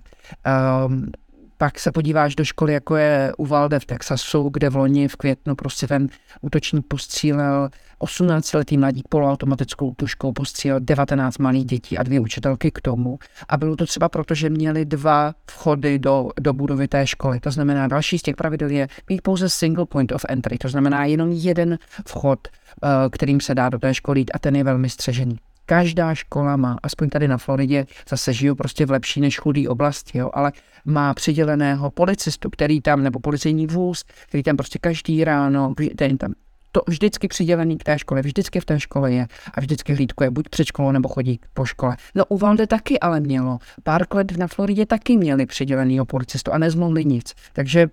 Pak 1.62 1.78
se 1.78 1.92
podíváš 1.92 2.34
do 2.34 2.44
školy, 2.44 2.72
jako 2.72 2.96
je 2.96 3.32
Uvalde 3.38 3.80
v 3.80 3.84
Texasu, 3.84 4.48
kde 4.52 4.70
v 4.70 4.76
loni 4.76 5.08
v 5.08 5.16
květnu 5.16 5.54
prostě 5.54 5.86
ten 5.86 6.08
útočník 6.40 6.86
postřílel 6.88 7.68
18-letý 8.00 8.78
mladík 8.78 9.08
poloautomatickou 9.08 9.94
tuškou, 9.94 10.32
postřílel 10.32 10.80
19 10.80 11.38
malých 11.38 11.64
dětí 11.64 11.98
a 11.98 12.02
dvě 12.02 12.20
učitelky 12.20 12.70
k 12.70 12.80
tomu. 12.80 13.18
A 13.48 13.56
bylo 13.56 13.76
to 13.76 13.86
třeba 13.86 14.08
proto, 14.08 14.34
že 14.34 14.50
měli 14.50 14.84
dva 14.84 15.34
vchody 15.50 15.98
do, 15.98 16.28
do 16.40 16.52
budovy 16.52 16.88
té 16.88 17.06
školy. 17.06 17.40
To 17.40 17.50
znamená, 17.50 17.88
další 17.88 18.18
z 18.18 18.22
těch 18.22 18.36
pravidel 18.36 18.70
je 18.70 18.88
mít 19.08 19.22
pouze 19.22 19.48
single 19.48 19.86
point 19.86 20.12
of 20.12 20.24
entry, 20.28 20.58
to 20.58 20.68
znamená 20.68 21.04
jenom 21.04 21.32
jeden 21.32 21.78
vchod, 22.06 22.48
eh, 22.48 22.88
kterým 23.10 23.40
se 23.40 23.54
dá 23.54 23.68
do 23.68 23.78
té 23.78 23.94
školy 23.94 24.20
jít 24.20 24.30
a 24.34 24.38
ten 24.38 24.56
je 24.56 24.64
velmi 24.64 24.88
střežený 24.88 25.38
každá 25.66 26.14
škola 26.14 26.56
má, 26.56 26.76
aspoň 26.82 27.08
tady 27.08 27.28
na 27.28 27.38
Floridě, 27.38 27.86
zase 28.08 28.32
žiju 28.32 28.54
prostě 28.54 28.86
v 28.86 28.90
lepší 28.90 29.20
než 29.20 29.38
chudý 29.38 29.68
oblasti, 29.68 30.18
jo, 30.18 30.30
ale 30.34 30.52
má 30.84 31.14
přiděleného 31.14 31.90
policistu, 31.90 32.50
který 32.50 32.80
tam, 32.80 33.02
nebo 33.02 33.20
policejní 33.20 33.66
vůz, 33.66 34.04
který 34.28 34.42
tam 34.42 34.56
prostě 34.56 34.78
každý 34.78 35.24
ráno, 35.24 35.74
ten 35.96 36.18
tam 36.18 36.32
to 36.72 36.80
vždycky 36.88 37.28
přidělený 37.28 37.78
k 37.78 37.84
té 37.84 37.98
škole, 37.98 38.22
vždycky 38.22 38.60
v 38.60 38.64
té 38.64 38.80
škole 38.80 39.12
je 39.12 39.26
a 39.54 39.60
vždycky 39.60 39.94
hlídkuje 39.94 40.30
buď 40.30 40.48
před 40.48 40.64
školou 40.64 40.90
nebo 40.92 41.08
chodí 41.08 41.40
po 41.54 41.64
škole. 41.64 41.96
No 42.14 42.24
u 42.26 42.38
Valde 42.38 42.66
taky 42.66 43.00
ale 43.00 43.20
mělo. 43.20 43.58
Pár 43.82 44.02
let 44.14 44.38
na 44.38 44.46
Floridě 44.46 44.86
taky 44.86 45.16
měli 45.16 45.46
přidělenýho 45.46 46.04
policistu 46.04 46.52
a 46.52 46.58
nezmluvili 46.58 47.04
nic. 47.04 47.34
Takže 47.52 47.88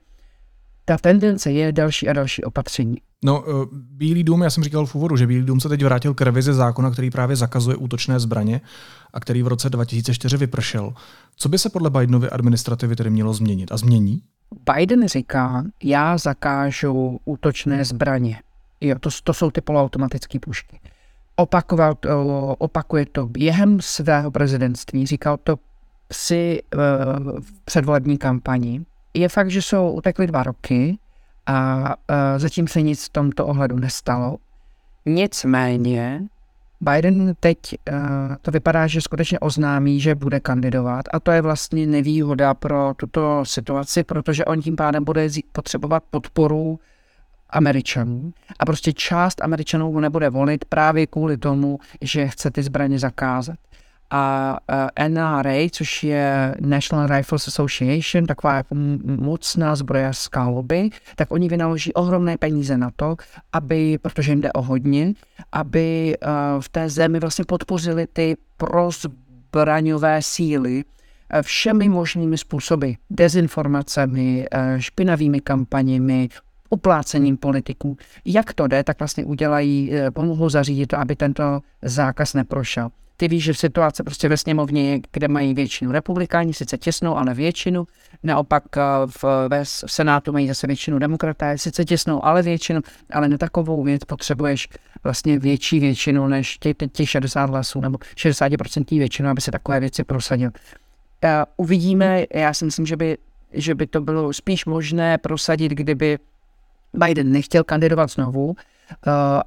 ta 0.86 0.98
tendence 0.98 1.52
je 1.52 1.72
další 1.72 2.10
a 2.10 2.14
další 2.14 2.44
opatření. 2.44 2.98
No, 3.26 3.44
eh, 3.48 3.68
Bílý 3.72 4.24
dům, 4.24 4.42
já 4.42 4.50
jsem 4.50 4.64
říkal 4.64 4.86
v 4.86 4.96
úvodu, 4.96 5.18
že 5.18 5.28
Bílý 5.28 5.46
dům 5.46 5.60
se 5.60 5.70
teď 5.70 5.84
vrátil 5.84 6.14
k 6.14 6.22
revizi 6.22 6.54
zákona, 6.54 6.92
který 6.92 7.10
právě 7.10 7.36
zakazuje 7.36 7.76
útočné 7.76 8.20
zbraně 8.20 8.62
a 9.14 9.20
který 9.20 9.44
v 9.44 9.48
roce 9.48 9.70
2004 9.70 10.38
vypršel. 10.38 10.94
Co 11.36 11.50
by 11.50 11.60
se 11.60 11.70
podle 11.70 11.90
Bidenovy 11.90 12.30
administrativy 12.30 12.96
tedy 12.96 13.10
mělo 13.10 13.34
změnit 13.34 13.72
a 13.72 13.78
změní? 13.78 14.22
Biden 14.74 15.08
říká, 15.08 15.64
já 15.84 16.18
zakážu 16.18 17.20
útočné 17.26 17.86
zbraně. 17.86 18.42
Jo, 18.82 18.96
to, 19.00 19.10
to 19.24 19.34
jsou 19.34 19.52
ty 19.52 19.62
poloautomatické 19.62 20.40
pušky. 20.40 20.80
Opakoval 21.36 21.98
opakuje 22.58 23.06
to 23.06 23.28
během 23.28 23.82
svého 23.82 24.32
prezidentství, 24.32 25.06
říkal 25.06 25.38
to 25.44 25.56
si 26.12 26.62
v 27.40 27.62
předvolební 27.66 28.18
kampani. 28.18 28.86
Je 29.14 29.30
fakt, 29.30 29.52
že 29.52 29.62
jsou 29.62 29.92
utekly 29.92 30.28
dva 30.28 30.44
roky, 30.44 30.98
a 31.50 31.96
zatím 32.38 32.68
se 32.68 32.82
nic 32.82 33.06
v 33.06 33.10
tomto 33.10 33.48
ohledu 33.48 33.80
nestalo. 33.80 34.38
Nicméně 35.06 36.22
Biden 36.82 37.34
teď 37.40 37.58
to 38.42 38.52
vypadá, 38.52 38.88
že 38.88 39.02
skutečně 39.02 39.40
oznámí, 39.40 40.00
že 40.00 40.16
bude 40.16 40.40
kandidovat 40.40 41.06
a 41.14 41.20
to 41.20 41.32
je 41.32 41.42
vlastně 41.42 41.88
nevýhoda 41.88 42.54
pro 42.54 42.94
tuto 42.98 43.46
situaci, 43.46 44.04
protože 44.04 44.46
on 44.46 44.62
tím 44.62 44.76
pádem 44.76 45.04
bude 45.04 45.28
potřebovat 45.52 46.04
podporu 46.10 46.80
Američanů 47.50 48.34
a 48.60 48.66
prostě 48.66 48.94
část 48.94 49.42
Američanů 49.42 49.92
ho 49.92 50.00
nebude 50.00 50.30
volit 50.30 50.66
právě 50.66 51.08
kvůli 51.08 51.38
tomu, 51.38 51.80
že 52.02 52.28
chce 52.28 52.52
ty 52.52 52.64
zbraně 52.64 53.00
zakázat 53.00 53.60
a 54.12 54.58
NRA, 55.08 55.70
což 55.72 56.04
je 56.04 56.56
National 56.60 57.08
Rifles 57.08 57.48
Association, 57.48 58.26
taková 58.26 58.56
jako 58.56 58.76
mocná 59.06 59.76
zbrojařská 59.76 60.48
lobby, 60.48 60.90
tak 61.16 61.32
oni 61.32 61.50
vynaloží 61.50 61.94
ohromné 61.94 62.38
peníze 62.38 62.78
na 62.78 62.92
to, 62.96 63.16
aby, 63.54 63.98
protože 63.98 64.32
jim 64.32 64.42
jde 64.42 64.54
o 64.54 64.62
hodně, 64.62 65.14
aby 65.52 66.18
v 66.60 66.70
té 66.70 66.90
zemi 66.90 67.20
vlastně 67.20 67.46
podpořili 67.46 68.08
ty 68.14 68.38
prozbraňové 68.58 70.22
síly 70.22 70.84
všemi 71.42 71.90
možnými 71.90 72.38
způsoby. 72.38 72.92
Dezinformacemi, 73.10 74.48
špinavými 74.78 75.42
kampaněmi, 75.42 76.30
uplácením 76.70 77.38
politiků. 77.38 77.98
Jak 78.26 78.54
to 78.54 78.68
jde, 78.68 78.84
tak 78.84 79.00
vlastně 79.00 79.26
udělají, 79.26 79.94
e, 79.94 80.12
pomohou 80.12 80.50
zařídit 80.50 80.88
to, 80.88 80.98
aby 80.98 81.16
tento 81.16 81.60
zákaz 81.82 82.34
neprošel. 82.34 82.90
Ty 83.20 83.28
víš, 83.28 83.44
že 83.44 83.54
situace 83.54 84.04
prostě 84.04 84.30
ve 84.30 84.38
sněmovně 84.38 85.00
kde 85.12 85.28
mají 85.28 85.54
většinu 85.54 85.92
republikáni, 85.92 86.54
sice 86.54 86.78
těsnou, 86.78 87.18
ale 87.18 87.34
většinu. 87.34 87.88
Naopak 88.24 88.64
eh, 88.78 88.82
v, 89.08 89.24
ve, 89.50 89.64
v 89.66 89.84
Senátu 89.86 90.32
mají 90.32 90.48
zase 90.48 90.68
většinu 90.68 91.00
demokraté, 91.00 91.58
sice 91.58 91.86
těsnou, 91.86 92.26
ale 92.26 92.42
většinu. 92.42 92.82
Ale 93.14 93.28
na 93.28 93.38
takovou 93.38 93.84
věc 93.84 94.04
potřebuješ 94.04 94.68
vlastně 95.04 95.40
větší 95.40 95.80
většinu 95.80 96.28
než 96.28 96.58
těch, 96.58 96.76
těch 96.92 97.10
60 97.10 97.50
hlasů 97.50 97.82
nebo 97.82 97.98
60% 97.98 99.00
většinu, 99.00 99.30
aby 99.30 99.42
se 99.42 99.52
takové 99.52 99.80
věci 99.80 100.04
prosadil. 100.04 100.50
Uh, 101.24 101.30
uvidíme, 101.58 102.26
já 102.34 102.54
si 102.54 102.66
myslím, 102.66 102.86
že 102.86 102.98
by, 102.98 103.18
že 103.54 103.76
by 103.76 103.88
to 103.88 104.02
bylo 104.02 104.34
spíš 104.34 104.66
možné 104.66 105.18
prosadit, 105.18 105.72
kdyby 105.72 106.18
Biden 106.94 107.32
nechtěl 107.32 107.64
kandidovat 107.64 108.12
znovu, 108.12 108.46
uh, 108.46 108.54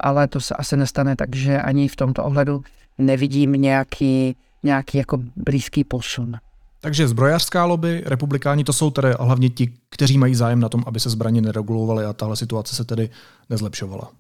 ale 0.01 0.29
to 0.29 0.41
se 0.41 0.55
asi 0.55 0.77
nestane, 0.77 1.17
takže 1.17 1.59
ani 1.59 1.89
v 1.89 1.97
tomto 1.97 2.25
ohledu 2.25 2.63
nevidím 2.99 3.53
nějaký, 3.53 4.37
nějaký 4.63 4.99
jako 4.99 5.19
blízký 5.37 5.85
posun. 5.85 6.37
Takže 6.81 7.09
zbrojařská 7.09 7.65
lobby, 7.65 8.03
republikáni, 8.07 8.65
to 8.65 8.73
jsou 8.73 8.91
tedy 8.91 9.09
hlavně 9.21 9.49
ti, 9.49 9.73
kteří 9.91 10.19
mají 10.19 10.35
zájem 10.35 10.61
na 10.61 10.69
tom, 10.69 10.85
aby 10.87 11.01
se 11.01 11.11
zbraně 11.11 11.41
neregulovaly 11.41 12.05
a 12.05 12.13
tahle 12.13 12.37
situace 12.37 12.75
se 12.75 12.85
tedy 12.85 13.11
nezlepšovala. 13.51 14.11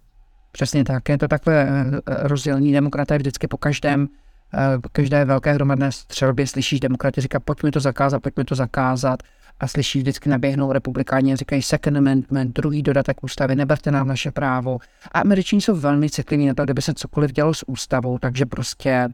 Přesně 0.52 0.85
tak, 0.85 1.08
je 1.08 1.18
to 1.18 1.28
takové 1.28 1.62
eh, 1.62 2.00
rozdělení. 2.06 2.72
Demokraté 2.72 3.18
vždycky 3.18 3.48
po 3.48 3.56
každém 3.56 4.08
eh, 4.54 4.78
po 4.78 4.88
každé 4.92 5.24
velké 5.24 5.52
hromadné 5.52 5.92
střelbě 5.92 6.46
slyšíš 6.46 6.80
demokraty 6.80 7.20
říkat, 7.20 7.42
pojďme 7.44 7.72
to 7.72 7.80
zakázat, 7.80 8.22
pojďme 8.22 8.44
to 8.44 8.54
zakázat 8.54 9.22
a 9.62 9.66
slyšíš 9.66 10.03
vždycky 10.03 10.29
naběhnou 10.29 10.72
republikáni 10.72 11.33
a 11.33 11.37
říkají 11.37 11.62
second 11.62 11.96
amendment, 11.96 12.57
druhý 12.57 12.83
dodatek 12.83 13.25
ústavy, 13.25 13.57
neberte 13.57 13.90
nám 13.90 14.09
naše 14.09 14.31
právo. 14.31 14.79
A 15.12 15.20
američané 15.20 15.61
jsou 15.61 15.77
velmi 15.77 16.11
citliví 16.11 16.46
na 16.46 16.55
to, 16.55 16.64
kdyby 16.64 16.83
se 16.83 16.94
cokoliv 16.94 17.33
dělo 17.33 17.55
s 17.55 17.68
ústavou, 17.68 18.18
takže 18.18 18.46
prostě 18.46 19.09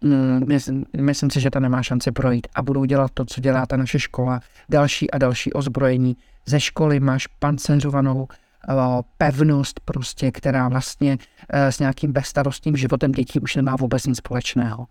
mm, 0.00 0.42
myslím, 0.46 0.84
myslím 1.00 1.30
si, 1.30 1.40
že 1.40 1.50
to 1.50 1.60
nemá 1.60 1.82
šanci 1.82 2.12
projít 2.12 2.46
a 2.54 2.62
budou 2.62 2.84
dělat 2.84 3.10
to, 3.14 3.24
co 3.24 3.40
dělá 3.40 3.66
ta 3.66 3.76
naše 3.76 3.98
škola, 3.98 4.40
další 4.68 5.10
a 5.10 5.18
další 5.18 5.52
ozbrojení. 5.52 6.16
Ze 6.46 6.60
školy 6.60 7.00
máš 7.00 7.26
panceřovanou 7.26 8.28
eh, 8.30 8.74
pevnost 9.18 9.80
prostě, 9.80 10.30
která 10.30 10.68
vlastně 10.68 11.18
eh, 11.50 11.72
s 11.72 11.78
nějakým 11.78 12.12
bezstarostním 12.12 12.76
životem 12.76 13.12
dětí 13.12 13.40
už 13.40 13.56
nemá 13.56 13.76
vůbec 13.76 14.06
nic 14.06 14.18
společného. 14.18 14.86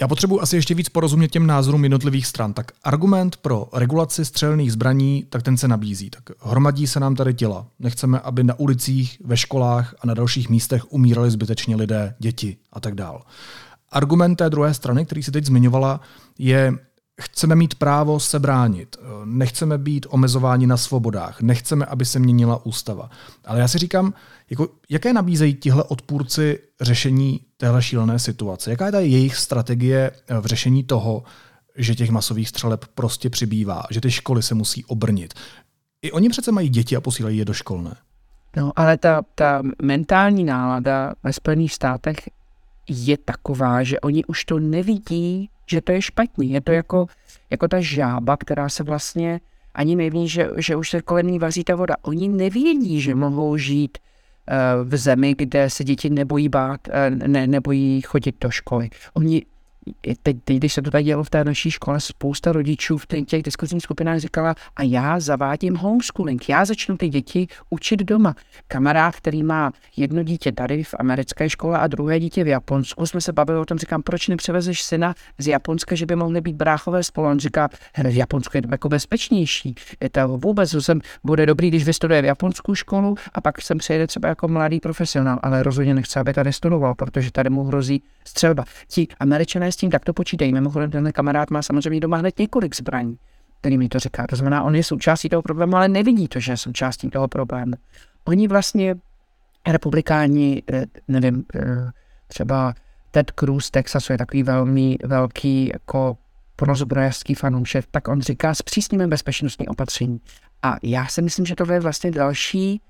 Já 0.00 0.08
potřebuji 0.08 0.40
asi 0.40 0.56
ještě 0.56 0.74
víc 0.74 0.88
porozumět 0.88 1.28
těm 1.28 1.46
názorům 1.46 1.84
jednotlivých 1.84 2.26
stran. 2.26 2.52
Tak 2.52 2.72
argument 2.84 3.36
pro 3.36 3.68
regulaci 3.72 4.24
střelných 4.24 4.72
zbraní, 4.72 5.26
tak 5.30 5.42
ten 5.42 5.56
se 5.56 5.68
nabízí. 5.68 6.10
Tak 6.10 6.22
hromadí 6.40 6.86
se 6.86 7.00
nám 7.00 7.16
tady 7.16 7.34
těla. 7.34 7.66
Nechceme, 7.78 8.20
aby 8.20 8.44
na 8.44 8.58
ulicích, 8.58 9.22
ve 9.24 9.36
školách 9.36 9.94
a 10.00 10.06
na 10.06 10.14
dalších 10.14 10.48
místech 10.48 10.92
umírali 10.92 11.30
zbytečně 11.30 11.76
lidé, 11.76 12.14
děti 12.18 12.56
a 12.72 12.80
tak 12.80 12.94
dál. 12.94 13.22
Argument 13.90 14.36
té 14.36 14.50
druhé 14.50 14.74
strany, 14.74 15.04
který 15.06 15.22
si 15.22 15.30
teď 15.30 15.44
zmiňovala, 15.44 16.00
je 16.38 16.78
chceme 17.20 17.54
mít 17.54 17.74
právo 17.74 18.20
se 18.20 18.38
bránit, 18.38 18.96
nechceme 19.24 19.78
být 19.78 20.06
omezováni 20.08 20.66
na 20.66 20.76
svobodách, 20.76 21.40
nechceme, 21.40 21.86
aby 21.86 22.04
se 22.04 22.18
měnila 22.18 22.66
ústava. 22.66 23.10
Ale 23.44 23.60
já 23.60 23.68
si 23.68 23.78
říkám, 23.78 24.14
jako, 24.50 24.68
jaké 24.88 25.12
nabízejí 25.12 25.54
tihle 25.54 25.84
odpůrci 25.84 26.58
řešení 26.80 27.40
téhle 27.56 27.82
šílené 27.82 28.18
situace? 28.18 28.70
Jaká 28.70 28.86
je 28.86 28.92
ta 28.92 29.00
jejich 29.00 29.36
strategie 29.36 30.10
v 30.40 30.46
řešení 30.46 30.84
toho, 30.84 31.22
že 31.76 31.94
těch 31.94 32.10
masových 32.10 32.48
střeleb 32.48 32.84
prostě 32.94 33.30
přibývá, 33.30 33.82
že 33.90 34.00
ty 34.00 34.10
školy 34.10 34.42
se 34.42 34.54
musí 34.54 34.84
obrnit? 34.84 35.34
I 36.02 36.12
oni 36.12 36.28
přece 36.28 36.52
mají 36.52 36.68
děti 36.68 36.96
a 36.96 37.00
posílají 37.00 37.38
je 37.38 37.44
do 37.44 37.52
škol, 37.52 37.82
ne? 37.82 37.96
No, 38.56 38.72
ale 38.76 38.98
ta, 38.98 39.22
ta 39.34 39.62
mentální 39.82 40.44
nálada 40.44 41.14
ve 41.22 41.32
Spojených 41.32 41.74
státech 41.74 42.16
je 42.88 43.18
taková, 43.18 43.82
že 43.82 44.00
oni 44.00 44.24
už 44.24 44.44
to 44.44 44.58
nevidí, 44.58 45.50
že 45.66 45.80
to 45.80 45.92
je 45.92 46.02
špatně. 46.02 46.46
Je 46.46 46.60
to 46.60 46.72
jako, 46.72 47.06
jako 47.50 47.68
ta 47.68 47.80
žába, 47.80 48.36
která 48.36 48.68
se 48.68 48.82
vlastně 48.82 49.40
ani 49.74 49.96
neví, 49.96 50.28
že, 50.28 50.50
že 50.56 50.76
už 50.76 50.90
se 50.90 51.02
kolem 51.02 51.26
ní 51.26 51.38
vaří 51.38 51.64
ta 51.64 51.74
voda. 51.74 51.94
Oni 52.02 52.28
nevědí, 52.28 53.00
že 53.00 53.14
mohou 53.14 53.56
žít 53.56 53.98
uh, 53.98 54.88
v 54.88 54.96
zemi, 54.96 55.34
kde 55.38 55.70
se 55.70 55.84
děti 55.84 56.10
nebojí 56.10 56.48
bát, 56.48 56.80
uh, 56.88 57.28
ne, 57.28 57.46
nebojí 57.46 58.00
chodit 58.00 58.36
do 58.40 58.50
školy. 58.50 58.90
Oni 59.14 59.42
teď, 60.22 60.36
teď, 60.44 60.56
když 60.56 60.72
se 60.72 60.82
to 60.82 60.90
tady 60.90 61.04
dělo 61.04 61.24
v 61.24 61.30
té 61.30 61.44
naší 61.44 61.70
škole, 61.70 62.00
spousta 62.00 62.52
rodičů 62.52 62.98
v 62.98 63.06
těch, 63.06 63.42
diskuzních 63.42 63.82
skupinách 63.82 64.18
říkala, 64.18 64.54
a 64.76 64.82
já 64.82 65.20
zavádím 65.20 65.76
homeschooling, 65.76 66.48
já 66.48 66.64
začnu 66.64 66.96
ty 66.96 67.08
děti 67.08 67.46
učit 67.70 68.00
doma. 68.00 68.34
Kamarád, 68.68 69.16
který 69.16 69.42
má 69.42 69.72
jedno 69.96 70.22
dítě 70.22 70.52
tady 70.52 70.84
v 70.84 70.94
americké 70.98 71.50
škole 71.50 71.78
a 71.78 71.86
druhé 71.86 72.20
dítě 72.20 72.44
v 72.44 72.48
Japonsku, 72.48 73.06
jsme 73.06 73.20
se 73.20 73.32
bavili 73.32 73.58
o 73.58 73.64
tom, 73.64 73.78
říkám, 73.78 74.02
proč 74.02 74.28
nepřevezeš 74.28 74.82
syna 74.82 75.14
z 75.38 75.46
Japonska, 75.46 75.94
že 75.94 76.06
by 76.06 76.16
mohly 76.16 76.40
být 76.40 76.56
bráchové 76.56 77.02
spolu. 77.02 77.28
On 77.28 77.38
říká, 77.38 77.68
v 78.04 78.16
Japonsku 78.16 78.56
je 78.56 78.62
to 78.62 78.68
jako 78.70 78.88
bezpečnější. 78.88 79.74
Je 80.02 80.10
to 80.10 80.28
vůbec, 80.28 80.74
jsem, 80.78 81.00
bude 81.24 81.46
dobrý, 81.46 81.68
když 81.68 81.84
vystuduje 81.84 82.22
v 82.22 82.24
japonskou 82.24 82.74
školu 82.74 83.14
a 83.34 83.40
pak 83.40 83.62
sem 83.62 83.78
přijede 83.78 84.06
třeba 84.06 84.28
jako 84.28 84.48
mladý 84.48 84.80
profesionál, 84.80 85.38
ale 85.42 85.62
rozhodně 85.62 85.94
nechce, 85.94 86.20
aby 86.20 86.32
tady 86.32 86.52
studoval, 86.52 86.94
protože 86.94 87.32
tady 87.32 87.50
mu 87.50 87.64
hrozí 87.64 88.02
střelba. 88.24 88.64
Ti 88.88 89.08
američané 89.20 89.72
s 89.76 89.78
tím 89.78 89.90
takto 89.90 90.12
počítají. 90.12 90.52
Mimochodem, 90.52 90.90
ten 90.90 91.12
kamarád 91.12 91.50
má 91.50 91.62
samozřejmě 91.62 92.00
doma 92.00 92.16
hned 92.16 92.38
několik 92.38 92.76
zbraní, 92.76 93.18
který 93.60 93.78
mi 93.78 93.88
to 93.88 93.98
říká. 93.98 94.26
To 94.26 94.36
znamená, 94.36 94.62
on 94.62 94.74
je 94.74 94.84
součástí 94.84 95.28
toho 95.28 95.42
problému, 95.42 95.76
ale 95.76 95.88
nevidí 95.88 96.28
to, 96.28 96.40
že 96.40 96.52
je 96.52 96.56
součástí 96.56 97.10
toho 97.10 97.28
problému. 97.28 97.72
Oni 98.24 98.48
vlastně, 98.48 98.94
republikáni, 99.66 100.62
eh, 100.72 100.86
nevím, 101.08 101.44
eh, 101.54 101.90
třeba 102.28 102.74
Ted 103.10 103.30
Cruz 103.30 103.64
z 103.66 103.70
Texasu 103.70 104.12
je 104.12 104.18
takový 104.18 104.42
velmi 104.42 104.96
velký 105.04 105.70
jako 105.72 106.16
prozbrojařský 106.56 107.34
fanoušek, 107.34 107.84
tak 107.90 108.08
on 108.08 108.20
říká, 108.20 108.54
zpřísníme 108.54 109.06
bezpečnostní 109.06 109.68
opatření. 109.68 110.20
A 110.62 110.76
já 110.82 111.06
si 111.06 111.22
myslím, 111.22 111.46
že 111.46 111.54
to 111.54 111.72
je 111.72 111.80
vlastně 111.80 112.10
další, 112.10 112.80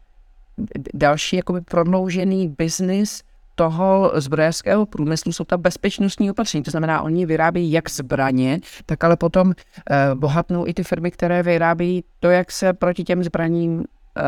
další 0.95 1.37
jakoby 1.37 1.61
prodloužený 1.61 2.49
biznis 2.49 3.23
toho 3.57 4.13
zbrojařského 4.15 4.87
průmyslu 4.87 5.33
jsou 5.33 5.45
ta 5.45 5.57
bezpečnostní 5.57 6.31
opatření. 6.31 6.65
To 6.65 6.71
znamená, 6.71 7.03
oni 7.03 7.27
vyrábějí 7.27 7.73
jak 7.73 7.91
zbraně, 7.91 8.61
tak 8.87 9.05
ale 9.05 9.17
potom 9.17 9.53
eh, 9.91 10.15
bohatnou 10.15 10.67
i 10.67 10.75
ty 10.75 10.83
firmy, 10.83 11.11
které 11.11 11.43
vyrábějí 11.43 12.05
to, 12.21 12.31
jak 12.31 12.53
se 12.53 12.73
proti 12.73 13.05
těm 13.05 13.25
zbraním 13.25 13.85
eh, 14.17 14.23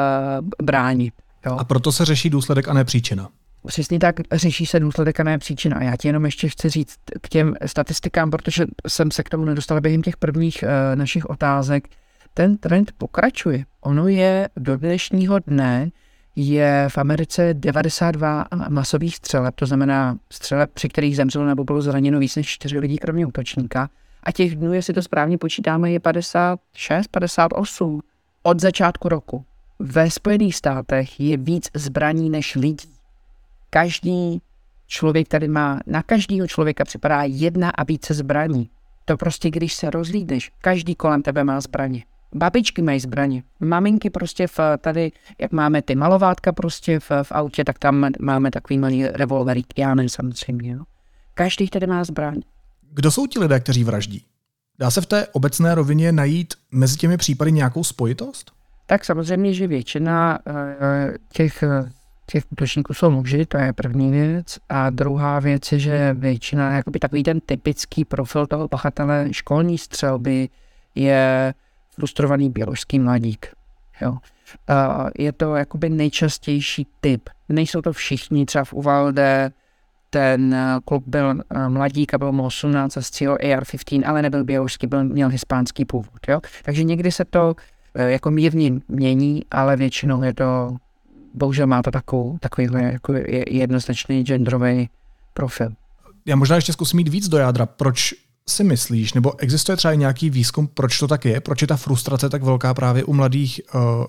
bránit. 0.62 1.14
Jo. 1.46 1.56
A 1.58 1.64
proto 1.64 1.92
se 1.92 2.04
řeší 2.04 2.30
důsledek 2.30 2.68
a 2.68 2.72
ne 2.72 2.84
příčina. 2.84 3.28
Přesně 3.66 3.98
tak 3.98 4.16
řeší 4.32 4.66
se 4.66 4.80
důsledek 4.80 5.20
a 5.20 5.22
ne 5.22 5.38
příčina. 5.38 5.76
A 5.76 5.82
já 5.82 5.96
ti 5.96 6.08
jenom 6.08 6.24
ještě 6.24 6.48
chci 6.48 6.68
říct 6.68 6.96
k 7.20 7.28
těm 7.28 7.54
statistikám, 7.66 8.30
protože 8.30 8.66
jsem 8.86 9.10
se 9.10 9.22
k 9.22 9.28
tomu 9.28 9.44
nedostal 9.44 9.80
během 9.80 10.02
těch 10.02 10.16
prvních 10.16 10.62
uh, 10.62 10.98
našich 10.98 11.26
otázek. 11.26 11.88
Ten 12.34 12.56
trend 12.56 12.92
pokračuje. 12.98 13.64
Ono 13.80 14.08
je 14.08 14.48
do 14.56 14.76
dnešního 14.76 15.38
dne 15.38 15.90
je 16.40 16.86
v 16.88 16.98
Americe 16.98 17.54
92 17.54 18.46
masových 18.68 19.16
střeleb, 19.16 19.54
to 19.54 19.66
znamená 19.66 20.18
střeleb, 20.32 20.70
při 20.74 20.88
kterých 20.88 21.16
zemřelo 21.16 21.46
nebo 21.46 21.64
bylo 21.64 21.82
zraněno 21.82 22.18
víc 22.18 22.36
než 22.36 22.48
4 22.48 22.78
lidí, 22.78 22.98
kromě 22.98 23.26
útočníka. 23.26 23.90
A 24.22 24.32
těch 24.32 24.56
dnů, 24.56 24.72
jestli 24.72 24.94
to 24.94 25.02
správně 25.02 25.38
počítáme, 25.38 25.90
je 25.90 26.00
56, 26.00 27.08
58 27.08 28.00
od 28.42 28.60
začátku 28.60 29.08
roku. 29.08 29.44
Ve 29.78 30.10
Spojených 30.10 30.56
státech 30.56 31.20
je 31.20 31.36
víc 31.36 31.68
zbraní 31.74 32.30
než 32.30 32.54
lidí. 32.54 32.94
Každý 33.70 34.42
člověk 34.86 35.28
tady 35.28 35.48
má, 35.48 35.80
na 35.86 36.02
každého 36.02 36.46
člověka 36.46 36.84
připadá 36.84 37.22
jedna 37.22 37.70
a 37.70 37.84
více 37.84 38.14
zbraní. 38.14 38.70
To 39.04 39.16
prostě, 39.16 39.50
když 39.50 39.74
se 39.74 39.90
rozlídneš, 39.90 40.52
každý 40.60 40.94
kolem 40.94 41.22
tebe 41.22 41.44
má 41.44 41.60
zbraně. 41.60 42.04
Babičky 42.34 42.82
mají 42.82 43.00
zbraně. 43.00 43.42
Maminky 43.60 44.10
prostě 44.10 44.46
v, 44.46 44.60
tady, 44.78 45.12
jak 45.38 45.52
máme 45.52 45.82
ty 45.82 45.94
malovátka 45.94 46.52
prostě 46.52 47.00
v, 47.00 47.10
v 47.22 47.32
autě, 47.32 47.64
tak 47.64 47.78
tam 47.78 48.06
máme 48.20 48.50
takový 48.50 48.78
malý 48.78 49.06
revolverík. 49.06 49.66
Já 49.78 49.94
ne 49.94 50.08
samozřejmě. 50.08 50.72
Jo. 50.72 50.84
Každý 51.34 51.68
tady 51.68 51.86
má 51.86 52.04
zbraň. 52.04 52.40
Kdo 52.92 53.10
jsou 53.10 53.26
ti 53.26 53.38
lidé, 53.38 53.60
kteří 53.60 53.84
vraždí? 53.84 54.24
Dá 54.78 54.90
se 54.90 55.00
v 55.00 55.06
té 55.06 55.26
obecné 55.26 55.74
rovině 55.74 56.12
najít 56.12 56.54
mezi 56.70 56.96
těmi 56.96 57.16
případy 57.16 57.52
nějakou 57.52 57.84
spojitost? 57.84 58.52
Tak 58.86 59.04
samozřejmě, 59.04 59.54
že 59.54 59.66
většina 59.66 60.38
uh, 60.46 60.54
těch, 61.32 61.64
těch 62.26 62.44
útočníků 62.52 62.94
jsou 62.94 63.10
muži, 63.10 63.46
to 63.46 63.58
je 63.58 63.72
první 63.72 64.10
věc. 64.10 64.58
A 64.68 64.90
druhá 64.90 65.40
věc 65.40 65.72
je, 65.72 65.78
že 65.78 66.14
většina, 66.14 66.72
jakoby 66.72 66.98
takový 66.98 67.22
ten 67.22 67.40
typický 67.40 68.04
profil 68.04 68.46
toho 68.46 68.68
pachatele 68.68 69.28
školní 69.30 69.78
střelby 69.78 70.48
je 70.94 71.54
frustrovaný 71.98 72.50
běložský 72.50 72.98
mladík. 72.98 73.46
Jo. 74.00 74.10
Uh, 74.10 74.18
je 75.18 75.32
to 75.32 75.54
jakoby 75.54 75.90
nejčastější 75.90 76.86
typ. 77.00 77.30
Nejsou 77.48 77.82
to 77.82 77.92
všichni, 77.92 78.46
třeba 78.46 78.64
v 78.64 78.72
Uvalde 78.72 79.52
ten 80.10 80.56
kluk 80.84 81.04
byl 81.06 81.26
uh, 81.26 81.68
mladík 81.68 82.14
a 82.14 82.18
byl 82.18 82.32
mu 82.32 82.44
18 82.44 82.96
a 82.96 83.02
střílel 83.02 83.36
AR-15, 83.36 84.02
ale 84.06 84.22
nebyl 84.22 84.44
běložský, 84.44 84.86
byl, 84.86 85.04
měl 85.04 85.28
hispánský 85.28 85.84
původ. 85.84 86.28
Jo. 86.28 86.40
Takže 86.64 86.84
někdy 86.84 87.12
se 87.12 87.24
to 87.24 87.56
uh, 87.96 88.02
jako 88.02 88.30
mírně 88.30 88.72
mění, 88.88 89.42
ale 89.50 89.76
většinou 89.76 90.22
je 90.22 90.34
to, 90.34 90.76
bohužel 91.34 91.66
má 91.66 91.82
to 91.82 91.90
takovou, 91.90 92.38
takovýhle 92.38 92.82
jako 92.82 93.14
jednoznačný 93.50 94.22
genderový 94.22 94.88
profil. 95.34 95.68
Já 96.26 96.36
možná 96.36 96.56
ještě 96.56 96.72
zkusím 96.72 96.98
jít 96.98 97.08
víc 97.08 97.28
do 97.28 97.38
jádra. 97.38 97.66
Proč 97.66 98.27
si 98.48 98.64
myslíš, 98.64 99.14
nebo 99.14 99.40
existuje 99.40 99.76
třeba 99.76 99.94
nějaký 99.94 100.30
výzkum, 100.30 100.66
proč 100.66 100.98
to 100.98 101.08
tak 101.08 101.24
je? 101.24 101.40
Proč 101.40 101.62
je 101.62 101.68
ta 101.68 101.76
frustrace 101.76 102.28
tak 102.28 102.42
velká 102.42 102.74
právě 102.74 103.04
u 103.04 103.12
mladých 103.12 103.60
uh, 103.74 104.04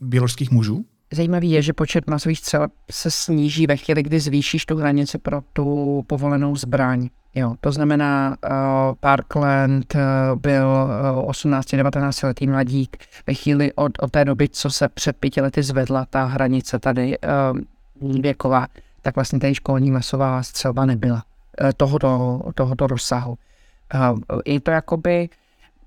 biologických 0.00 0.50
mužů? 0.50 0.84
Zajímavý 1.12 1.50
je, 1.50 1.62
že 1.62 1.72
počet 1.72 2.10
masových 2.10 2.38
střel 2.38 2.68
se 2.90 3.10
sníží 3.10 3.66
ve 3.66 3.76
chvíli, 3.76 4.02
kdy 4.02 4.20
zvýšíš 4.20 4.66
tu 4.66 4.76
hranici 4.76 5.18
pro 5.18 5.40
tu 5.52 6.04
povolenou 6.06 6.56
zbraň. 6.56 7.08
Jo, 7.34 7.54
to 7.60 7.72
znamená, 7.72 8.36
uh, 8.44 8.56
Parkland 9.00 9.94
uh, 9.94 10.00
byl 10.40 10.68
uh, 11.16 11.30
18-19 11.30 12.26
letý 12.26 12.46
mladík. 12.46 12.96
Ve 13.26 13.34
chvíli 13.34 13.72
od, 13.72 13.92
od 14.00 14.10
té 14.10 14.24
doby, 14.24 14.48
co 14.48 14.70
se 14.70 14.88
před 14.88 15.16
pěti 15.16 15.40
lety 15.40 15.62
zvedla 15.62 16.06
ta 16.10 16.24
hranice 16.24 16.78
tady 16.78 17.18
uh, 18.00 18.20
věková, 18.20 18.66
tak 19.02 19.14
vlastně 19.14 19.40
tady 19.40 19.54
školní 19.54 19.90
masová 19.90 20.42
střelba 20.42 20.86
nebyla 20.86 21.22
uh, 21.62 21.70
tohoto, 21.76 22.40
tohoto 22.54 22.86
rozsahu 22.86 23.38
je 24.46 24.60
to 24.60 24.70
jakoby 24.70 25.28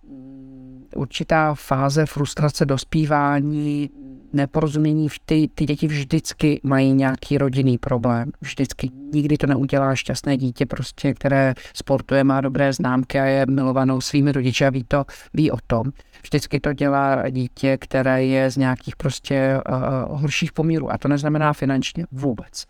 mm, 0.09 0.85
určitá 0.95 1.55
fáze 1.55 2.05
frustrace 2.05 2.65
dospívání, 2.65 3.89
neporozumění, 4.33 5.07
ty, 5.25 5.49
ty 5.55 5.65
děti 5.65 5.87
vždycky 5.87 6.59
mají 6.63 6.93
nějaký 6.93 7.37
rodinný 7.37 7.77
problém. 7.77 8.31
Vždycky. 8.41 8.89
Nikdy 9.13 9.37
to 9.37 9.47
neudělá 9.47 9.95
šťastné 9.95 10.37
dítě, 10.37 10.65
prostě, 10.65 11.13
které 11.13 11.53
sportuje, 11.73 12.23
má 12.23 12.41
dobré 12.41 12.73
známky 12.73 13.19
a 13.19 13.25
je 13.25 13.45
milovanou 13.49 14.01
svými 14.01 14.31
rodiči 14.31 14.65
a 14.65 14.69
ví, 14.69 14.83
to, 14.87 15.05
ví 15.33 15.51
o 15.51 15.57
tom. 15.67 15.83
Vždycky 16.23 16.59
to 16.59 16.73
dělá 16.73 17.29
dítě, 17.29 17.77
které 17.77 18.25
je 18.25 18.51
z 18.51 18.57
nějakých 18.57 18.95
prostě 18.95 19.59
uh, 19.69 20.19
horších 20.19 20.53
poměrů. 20.53 20.91
A 20.91 20.97
to 20.97 21.07
neznamená 21.07 21.53
finančně 21.53 22.05
vůbec. 22.11 22.65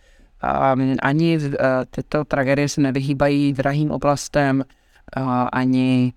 Um, 0.74 0.96
ani 1.02 1.38
uh, 1.38 1.54
tyto 1.90 2.26
tragédie 2.26 2.70
se 2.70 2.82
nevyhýbají 2.82 3.54
drahým 3.54 3.92
oblastem, 3.92 4.64
ani, 5.52 6.14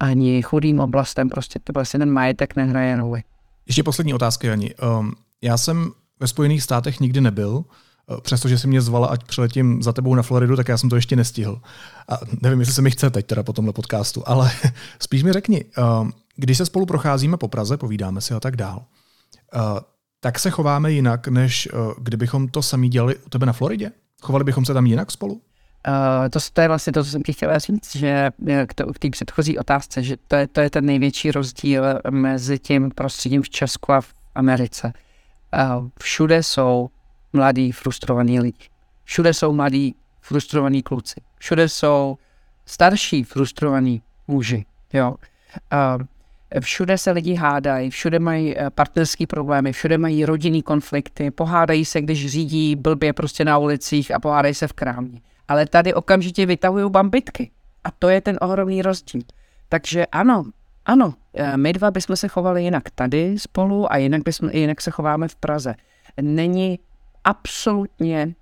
ani 0.00 0.42
chudým 0.42 0.80
oblastem, 0.80 1.28
prostě 1.28 1.58
to 1.64 1.72
vlastně 1.72 1.98
ten 1.98 2.10
majetek 2.10 2.56
nehraje 2.56 2.96
roli. 2.96 3.22
Ještě 3.66 3.82
poslední 3.82 4.14
otázka, 4.14 4.48
Jani. 4.48 4.74
Um, 4.74 5.12
já 5.42 5.56
jsem 5.56 5.90
ve 6.20 6.26
Spojených 6.26 6.62
státech 6.62 7.00
nikdy 7.00 7.20
nebyl, 7.20 7.50
uh, 7.50 8.20
přestože 8.20 8.58
si 8.58 8.68
mě 8.68 8.80
zvala, 8.80 9.06
ať 9.06 9.24
přiletím 9.24 9.82
za 9.82 9.92
tebou 9.92 10.14
na 10.14 10.22
Floridu, 10.22 10.56
tak 10.56 10.68
já 10.68 10.78
jsem 10.78 10.90
to 10.90 10.96
ještě 10.96 11.16
nestihl. 11.16 11.60
A 12.08 12.18
nevím, 12.42 12.60
jestli 12.60 12.74
se 12.74 12.82
mi 12.82 12.90
chce 12.90 13.10
teď 13.10 13.26
teda 13.26 13.42
po 13.42 13.52
tomhle 13.52 13.72
podcastu, 13.72 14.22
ale 14.26 14.50
spíš 14.98 15.22
mi 15.22 15.32
řekni, 15.32 15.64
um, 16.00 16.12
když 16.36 16.58
se 16.58 16.66
spolu 16.66 16.86
procházíme 16.86 17.36
po 17.36 17.48
Praze, 17.48 17.76
povídáme 17.76 18.20
si 18.20 18.34
a 18.34 18.40
tak 18.40 18.56
dál, 18.56 18.84
uh, 19.54 19.78
tak 20.20 20.38
se 20.38 20.50
chováme 20.50 20.92
jinak, 20.92 21.28
než 21.28 21.68
uh, 21.72 21.92
kdybychom 21.98 22.48
to 22.48 22.62
sami 22.62 22.88
dělali 22.88 23.16
u 23.16 23.28
tebe 23.28 23.46
na 23.46 23.52
Floridě? 23.52 23.92
Chovali 24.22 24.44
bychom 24.44 24.64
se 24.64 24.74
tam 24.74 24.86
jinak 24.86 25.10
spolu? 25.10 25.40
Uh, 25.88 26.28
to, 26.28 26.38
to 26.52 26.60
je 26.60 26.68
vlastně 26.68 26.92
to, 26.92 27.04
co 27.04 27.10
jsem 27.10 27.22
ti 27.22 27.32
chtěla 27.32 27.58
říct, 27.58 27.96
že 27.96 28.30
eh, 28.48 28.66
k, 28.66 28.74
to, 28.74 28.92
k 28.92 28.98
té 28.98 29.10
předchozí 29.10 29.58
otázce, 29.58 30.02
že 30.02 30.16
to 30.28 30.36
je, 30.36 30.46
to 30.46 30.60
je 30.60 30.70
ten 30.70 30.86
největší 30.86 31.30
rozdíl 31.30 31.84
mezi 32.10 32.58
tím 32.58 32.90
prostředím 32.90 33.42
v 33.42 33.50
Česku 33.50 33.92
a 33.92 34.00
v 34.00 34.14
Americe. 34.34 34.92
Uh, 35.76 35.88
všude 36.00 36.42
jsou 36.42 36.88
mladí, 37.32 37.72
frustrovaní 37.72 38.40
lidi. 38.40 38.68
Všude 39.04 39.34
jsou 39.34 39.52
mladí, 39.52 39.94
frustrovaní 40.20 40.82
kluci. 40.82 41.20
Všude 41.38 41.68
jsou 41.68 42.18
starší, 42.66 43.24
frustrovaní 43.24 44.02
muži. 44.28 44.64
Jo. 44.92 45.14
Uh, 45.72 46.02
všude 46.60 46.98
se 46.98 47.10
lidi 47.10 47.34
hádají, 47.34 47.90
všude 47.90 48.18
mají 48.18 48.54
partnerské 48.74 49.26
problémy, 49.26 49.72
všude 49.72 49.98
mají 49.98 50.24
rodinný 50.24 50.62
konflikty, 50.62 51.30
pohádají 51.30 51.84
se, 51.84 52.00
když 52.00 52.30
řídí 52.30 52.76
blbě 52.76 53.12
prostě 53.12 53.44
na 53.44 53.58
ulicích 53.58 54.14
a 54.14 54.20
pohádají 54.20 54.54
se 54.54 54.68
v 54.68 54.72
krámě 54.72 55.20
ale 55.48 55.66
tady 55.66 55.94
okamžitě 55.94 56.46
vytahují 56.46 56.90
bambitky. 56.90 57.50
A 57.84 57.90
to 57.90 58.08
je 58.08 58.20
ten 58.20 58.38
ohromný 58.40 58.82
rozdíl. 58.82 59.22
Takže 59.68 60.06
ano, 60.06 60.44
ano, 60.84 61.14
eh, 61.34 61.56
my 61.56 61.72
dva 61.72 61.90
bychom 61.90 62.16
se 62.16 62.28
chovali 62.28 62.64
jinak 62.64 62.90
tady 62.90 63.38
spolu 63.38 63.92
a 63.92 63.96
jinak, 63.96 64.22
bychom, 64.22 64.50
jinak 64.50 64.80
se 64.80 64.90
chováme 64.90 65.28
v 65.28 65.36
Praze. 65.36 65.74
Není 66.20 66.78
absolutně 67.24 68.34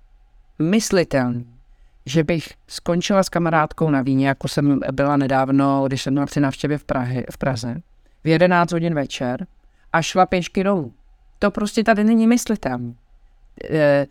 myslitelný, 0.59 1.47
že 2.05 2.23
bych 2.23 2.49
skončila 2.67 3.23
s 3.23 3.29
kamarádkou 3.29 3.89
na 3.89 4.01
víně, 4.01 4.27
jako 4.27 4.47
jsem 4.47 4.79
byla 4.91 5.17
nedávno, 5.17 5.83
když 5.87 6.01
jsem 6.01 6.13
byla 6.13 6.25
při 6.25 6.39
návštěvě 6.39 6.77
v, 6.77 6.83
Prahy, 6.83 7.25
v 7.31 7.37
Praze, 7.37 7.81
v 8.23 8.27
11 8.27 8.71
hodin 8.71 8.95
večer 8.95 9.47
a 9.93 10.01
šla 10.01 10.25
pěšky 10.25 10.63
dolů. 10.63 10.93
To 11.39 11.51
prostě 11.51 11.83
tady 11.83 12.03
není 12.03 12.27
myslitelné. 12.27 12.93
E, 13.69 14.07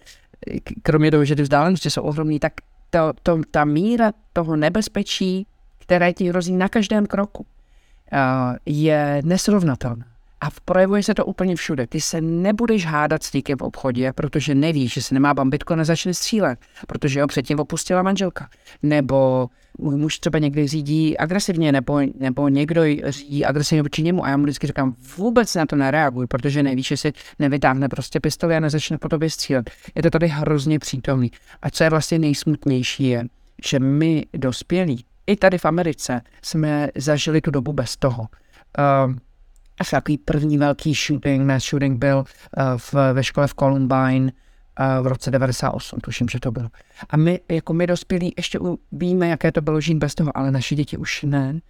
kromě 0.82 1.10
toho, 1.10 1.24
že 1.24 1.36
ty 1.36 1.42
vzdálenosti 1.42 1.90
jsou 1.90 2.02
ohromné, 2.02 2.38
tak 2.38 2.52
to, 2.90 3.12
to, 3.22 3.40
ta 3.50 3.64
míra 3.64 4.12
toho 4.32 4.56
nebezpečí, 4.56 5.46
které 5.78 6.12
ti 6.12 6.28
hrozí 6.28 6.52
na 6.56 6.68
každém 6.68 7.06
kroku, 7.06 7.46
e, 8.12 8.18
je 8.66 9.22
nesrovnatelná. 9.24 10.06
A 10.40 10.48
projevuje 10.64 11.02
se 11.02 11.14
to 11.14 11.24
úplně 11.24 11.56
všude. 11.56 11.86
Ty 11.86 12.00
se 12.00 12.20
nebudeš 12.20 12.86
hádat 12.86 13.22
s 13.22 13.32
někým 13.32 13.56
v 13.56 13.62
obchodě, 13.62 14.12
protože 14.12 14.54
nevíš, 14.54 14.92
že 14.92 15.02
se 15.02 15.14
nemá 15.14 15.34
bambitko, 15.34 15.76
nezačne 15.76 16.14
střílet, 16.14 16.58
protože 16.88 17.22
ho 17.22 17.26
předtím 17.26 17.60
opustila 17.60 18.02
manželka. 18.02 18.48
Nebo 18.82 19.48
můj 19.78 19.96
muž 19.96 20.18
třeba 20.18 20.38
někdy 20.38 20.66
řídí 20.66 21.18
agresivně, 21.18 21.72
nebo, 21.72 22.00
nebo 22.18 22.48
někdo 22.48 22.82
řídí 23.08 23.44
agresivně 23.44 23.82
vůči 23.82 24.02
němu. 24.02 24.24
A 24.24 24.28
já 24.28 24.36
mu 24.36 24.42
vždycky 24.42 24.66
říkám, 24.66 24.94
vůbec 25.16 25.54
na 25.54 25.66
to 25.66 25.76
nereaguj, 25.76 26.26
protože 26.26 26.62
nevíš, 26.62 26.86
že 26.86 26.96
si 26.96 27.12
nevytáhne 27.38 27.88
prostě 27.88 28.20
pistoli 28.20 28.56
a 28.56 28.60
nezačne 28.60 28.98
po 28.98 29.08
tobě 29.08 29.30
střílet. 29.30 29.70
Je 29.94 30.02
to 30.02 30.10
tady 30.10 30.28
hrozně 30.28 30.78
přítomný. 30.78 31.30
A 31.62 31.70
co 31.70 31.84
je 31.84 31.90
vlastně 31.90 32.18
nejsmutnější 32.18 33.08
je, 33.08 33.24
že 33.64 33.78
my 33.78 34.26
dospělí, 34.32 35.04
i 35.26 35.36
tady 35.36 35.58
v 35.58 35.64
Americe, 35.64 36.20
jsme 36.42 36.88
zažili 36.96 37.40
tu 37.40 37.50
dobu 37.50 37.72
bez 37.72 37.96
toho. 37.96 38.22
Uh, 39.06 39.14
asi 39.80 39.90
takový 39.90 40.18
první 40.18 40.58
velký 40.58 40.94
shooting, 40.94 41.46
mass 41.46 41.70
shooting 41.70 41.98
byl 41.98 42.16
uh, 42.16 42.24
v, 42.76 42.94
ve 43.12 43.24
škole 43.24 43.46
v 43.46 43.54
Columbine 43.54 44.32
uh, 44.80 45.04
v 45.04 45.06
roce 45.06 45.30
98, 45.30 46.00
tuším, 46.00 46.28
že 46.28 46.40
to 46.40 46.50
bylo. 46.50 46.68
A 47.10 47.16
my, 47.16 47.40
jako 47.48 47.72
my 47.72 47.86
dospělí, 47.86 48.34
ještě 48.36 48.58
víme, 48.92 49.28
jaké 49.28 49.52
to 49.52 49.60
bylo 49.60 49.80
žít 49.80 49.98
bez 49.98 50.14
toho, 50.14 50.36
ale 50.36 50.50
naše 50.50 50.74
děti 50.74 50.96
už 50.96 51.22
ne 51.22 51.60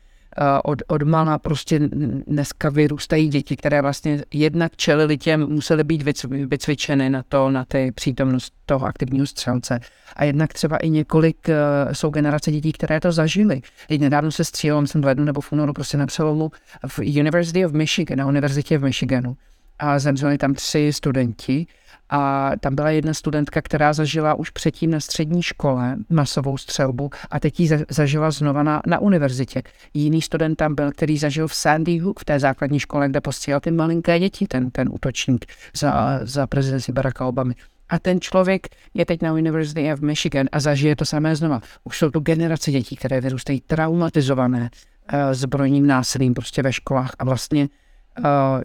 od, 0.64 0.82
od 0.86 1.02
mala 1.02 1.38
prostě 1.38 1.78
dneska 2.26 2.70
vyrůstají 2.70 3.28
děti, 3.28 3.56
které 3.56 3.82
vlastně 3.82 4.22
jednak 4.34 4.76
čelili 4.76 5.18
těm, 5.18 5.46
museli 5.46 5.84
být 5.84 6.02
vycvičeny 6.30 7.10
na 7.10 7.22
to, 7.28 7.50
na 7.50 7.64
ty 7.64 7.92
přítomnost 7.92 8.52
toho 8.66 8.86
aktivního 8.86 9.26
střelce. 9.26 9.80
A 10.16 10.24
jednak 10.24 10.52
třeba 10.52 10.76
i 10.76 10.90
několik 10.90 11.36
uh, 11.48 11.92
jsou 11.92 12.10
generace 12.10 12.52
dětí, 12.52 12.72
které 12.72 13.00
to 13.00 13.12
zažily. 13.12 13.60
Teď 13.88 14.00
nedávno 14.00 14.32
se 14.32 14.44
střílelo, 14.44 14.80
myslím 14.80 15.02
v 15.02 15.04
lednu 15.04 15.24
nebo 15.24 15.40
v 15.40 15.52
únoru, 15.52 15.72
prostě 15.72 15.96
na 15.96 16.06
přelomu 16.06 16.50
v 16.86 16.98
University 16.98 17.66
of 17.66 17.72
Michigan, 17.72 18.18
na 18.18 18.26
univerzitě 18.26 18.78
v 18.78 18.82
Michiganu. 18.82 19.36
A 19.78 19.98
zemřeli 19.98 20.38
tam 20.38 20.54
tři 20.54 20.92
studenti 20.92 21.66
a 22.10 22.50
tam 22.60 22.74
byla 22.74 22.90
jedna 22.90 23.14
studentka, 23.14 23.62
která 23.62 23.92
zažila 23.92 24.34
už 24.34 24.50
předtím 24.50 24.90
na 24.90 25.00
střední 25.00 25.42
škole 25.42 25.96
masovou 26.08 26.56
střelbu 26.56 27.10
a 27.30 27.40
teď 27.40 27.60
ji 27.60 27.68
zažila 27.88 28.30
znova 28.30 28.62
na, 28.62 28.82
na 28.86 28.98
univerzitě. 28.98 29.62
Jiný 29.94 30.22
student 30.22 30.56
tam 30.56 30.74
byl, 30.74 30.92
který 30.92 31.18
zažil 31.18 31.48
v 31.48 31.54
Sandy 31.54 31.98
Hook, 31.98 32.20
v 32.20 32.24
té 32.24 32.40
základní 32.40 32.80
škole, 32.80 33.08
kde 33.08 33.20
postihal 33.20 33.60
ty 33.60 33.70
malinké 33.70 34.18
děti, 34.18 34.46
ten, 34.46 34.70
ten 34.70 34.88
útočník 34.92 35.46
za, 35.76 36.20
za 36.22 36.46
prezidenci 36.46 36.92
Baracka 36.92 37.26
Obamy. 37.26 37.54
A 37.88 37.98
ten 37.98 38.20
člověk 38.20 38.66
je 38.94 39.06
teď 39.06 39.22
na 39.22 39.32
University 39.32 39.92
of 39.92 40.00
Michigan 40.00 40.46
a 40.52 40.60
zažije 40.60 40.96
to 40.96 41.04
samé 41.04 41.36
znova. 41.36 41.60
Už 41.84 41.98
jsou 41.98 42.10
tu 42.10 42.20
generace 42.20 42.70
dětí, 42.70 42.96
které 42.96 43.20
vyrůstají 43.20 43.60
traumatizované 43.60 44.60
uh, 44.60 45.18
zbrojním 45.32 45.86
násilím 45.86 46.34
prostě 46.34 46.62
ve 46.62 46.72
školách 46.72 47.12
a 47.18 47.24
vlastně 47.24 47.68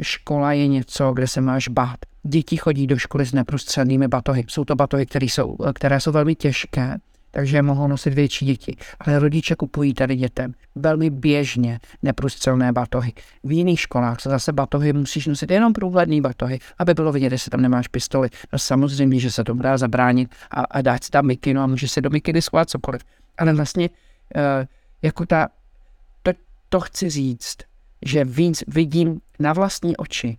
škola 0.01 0.53
je 0.53 0.67
něco, 0.67 1.11
kde 1.11 1.27
se 1.27 1.41
máš 1.41 1.67
bát 1.67 1.97
děti 2.23 2.57
chodí 2.57 2.87
do 2.87 2.97
školy 2.97 3.25
s 3.25 3.33
neprostřelnými 3.33 4.07
batohy. 4.07 4.45
Jsou 4.47 4.65
to 4.65 4.75
batohy, 4.75 5.05
které 5.05 5.25
jsou, 5.25 5.57
které 5.73 5.99
jsou 5.99 6.11
velmi 6.11 6.35
těžké, 6.35 6.97
takže 7.31 7.61
mohou 7.61 7.87
nosit 7.87 8.13
větší 8.13 8.45
děti. 8.45 8.75
Ale 8.99 9.19
rodiče 9.19 9.55
kupují 9.55 9.93
tady 9.93 10.15
dětem 10.15 10.53
velmi 10.75 11.09
běžně 11.09 11.79
neprůstřelné 12.03 12.71
batohy. 12.71 13.13
V 13.43 13.51
jiných 13.51 13.79
školách 13.79 14.21
se 14.21 14.29
zase 14.29 14.53
batohy 14.53 14.93
musíš 14.93 15.27
nosit 15.27 15.51
jenom 15.51 15.73
průhledný 15.73 16.21
batohy, 16.21 16.59
aby 16.79 16.93
bylo 16.93 17.11
vidět, 17.11 17.37
že 17.37 17.49
tam 17.49 17.61
nemáš 17.61 17.87
pistoli. 17.87 18.29
No 18.53 18.59
samozřejmě, 18.59 19.19
že 19.19 19.31
se 19.31 19.43
to 19.43 19.53
dá 19.53 19.77
zabránit 19.77 20.35
a, 20.51 20.61
a 20.61 20.81
dát 20.81 21.03
si 21.03 21.11
tam 21.11 21.25
mikinu 21.25 21.61
a 21.61 21.67
může 21.67 21.87
se 21.87 22.01
do 22.01 22.09
mikiny 22.09 22.41
schovat 22.41 22.69
cokoliv. 22.69 23.01
Ale 23.37 23.53
vlastně 23.53 23.89
uh, 23.89 24.41
jako 25.01 25.25
ta, 25.25 25.47
to, 26.23 26.31
to 26.69 26.79
chci 26.79 27.09
říct, 27.09 27.57
že 28.05 28.25
víc 28.25 28.63
vidím 28.67 29.19
na 29.39 29.53
vlastní 29.53 29.97
oči, 29.97 30.37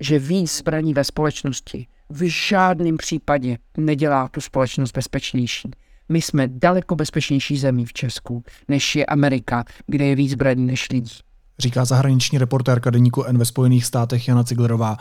že 0.00 0.18
víc 0.18 0.58
zbraní 0.58 0.94
ve 0.94 1.04
společnosti 1.04 1.86
v 2.10 2.30
žádném 2.30 2.96
případě 2.96 3.58
nedělá 3.76 4.28
tu 4.28 4.40
společnost 4.40 4.92
bezpečnější. 4.92 5.70
My 6.08 6.22
jsme 6.22 6.48
daleko 6.48 6.96
bezpečnější 6.96 7.56
zemí 7.56 7.84
v 7.84 7.92
Česku, 7.92 8.44
než 8.68 8.96
je 8.96 9.06
Amerika, 9.06 9.64
kde 9.86 10.04
je 10.04 10.14
víc 10.14 10.30
zbraní 10.30 10.66
než 10.66 10.88
lidí. 10.90 11.12
Říká 11.58 11.84
zahraniční 11.84 12.38
reportérka 12.38 12.90
deníku 12.90 13.24
N 13.24 13.38
ve 13.38 13.44
Spojených 13.44 13.84
státech 13.84 14.28
Jana 14.28 14.44
Ciglerová. 14.44 14.96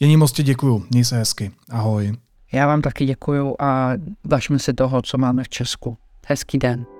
Jení 0.00 0.16
mostě 0.16 0.42
děkuju, 0.42 0.86
měj 0.90 1.04
se 1.04 1.16
hezky. 1.16 1.50
Ahoj. 1.70 2.12
Já 2.52 2.66
vám 2.66 2.82
taky 2.82 3.06
děkuju 3.06 3.56
a 3.58 3.92
važme 4.24 4.58
si 4.58 4.72
toho, 4.72 5.02
co 5.02 5.18
máme 5.18 5.44
v 5.44 5.48
Česku. 5.48 5.96
Hezký 6.26 6.58
den. 6.58 6.99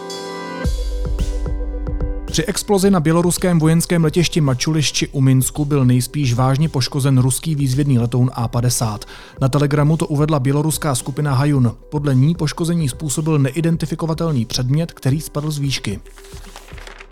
Při 2.41 2.47
explozi 2.47 2.91
na 2.91 2.99
běloruském 2.99 3.59
vojenském 3.59 4.03
letišti 4.03 4.41
Mačulišči 4.41 5.07
u 5.07 5.21
Minsku 5.21 5.65
byl 5.65 5.85
nejspíš 5.85 6.33
vážně 6.33 6.69
poškozen 6.69 7.17
ruský 7.17 7.55
výzvědný 7.55 7.99
letoun 7.99 8.31
A-50. 8.33 8.99
Na 9.41 9.49
telegramu 9.49 9.97
to 9.97 10.07
uvedla 10.07 10.39
běloruská 10.39 10.95
skupina 10.95 11.33
Hajun. 11.33 11.75
Podle 11.89 12.15
ní 12.15 12.35
poškození 12.35 12.89
způsobil 12.89 13.39
neidentifikovatelný 13.39 14.45
předmět, 14.45 14.91
který 14.91 15.21
spadl 15.21 15.51
z 15.51 15.57
výšky. 15.57 15.99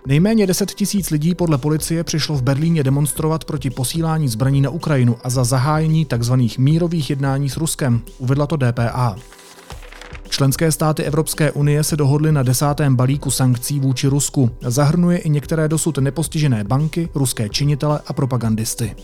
Nejméně 0.08 0.48
10 0.48 0.72
tisíc 0.72 1.10
lidí 1.10 1.36
podle 1.36 1.58
policie 1.58 2.04
přišlo 2.04 2.36
v 2.36 2.42
Berlíně 2.42 2.84
demonstrovat 2.84 3.46
proti 3.46 3.70
posílání 3.70 4.28
zbraní 4.28 4.62
na 4.62 4.70
Ukrajinu 4.70 5.18
a 5.24 5.30
za 5.30 5.44
zahájení 5.44 6.06
tzv. 6.06 6.34
mírových 6.58 7.10
jednání 7.10 7.50
s 7.50 7.58
Ruskem, 7.58 8.02
uvedla 8.18 8.48
to 8.48 8.58
DPA. 8.58 9.15
Členské 10.30 10.72
státy 10.72 11.04
Evropské 11.04 11.52
unie 11.52 11.84
se 11.84 11.98
dohodly 11.98 12.32
na 12.32 12.44
desátém 12.44 12.96
balíku 12.96 13.32
sankcí 13.32 13.80
vůči 13.80 14.08
Rusku. 14.08 14.52
Zahrnuje 14.62 15.18
i 15.18 15.30
některé 15.30 15.68
dosud 15.68 15.98
nepostižené 15.98 16.63
banky, 16.63 17.10
ruské 17.15 17.50
činitele 17.50 18.00
a 18.08 18.13
propagandisty. 18.13 18.96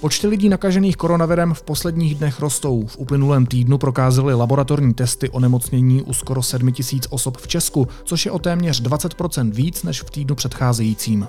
Počty 0.00 0.26
lidí 0.26 0.48
nakažených 0.48 0.96
koronavirem 0.96 1.54
v 1.54 1.62
posledních 1.62 2.14
dnech 2.14 2.40
rostou. 2.40 2.86
V 2.86 2.98
uplynulém 2.98 3.46
týdnu 3.46 3.78
prokázaly 3.78 4.34
laboratorní 4.34 4.94
testy 4.94 5.30
o 5.30 5.40
nemocnění 5.40 6.02
u 6.02 6.12
skoro 6.12 6.42
7 6.42 6.72
tisíc 6.72 7.06
osob 7.10 7.36
v 7.36 7.48
Česku, 7.48 7.88
což 8.04 8.26
je 8.26 8.32
o 8.32 8.38
téměř 8.38 8.82
20% 8.82 9.50
víc 9.50 9.82
než 9.82 10.02
v 10.02 10.10
týdnu 10.10 10.34
předcházejícím 10.34 11.28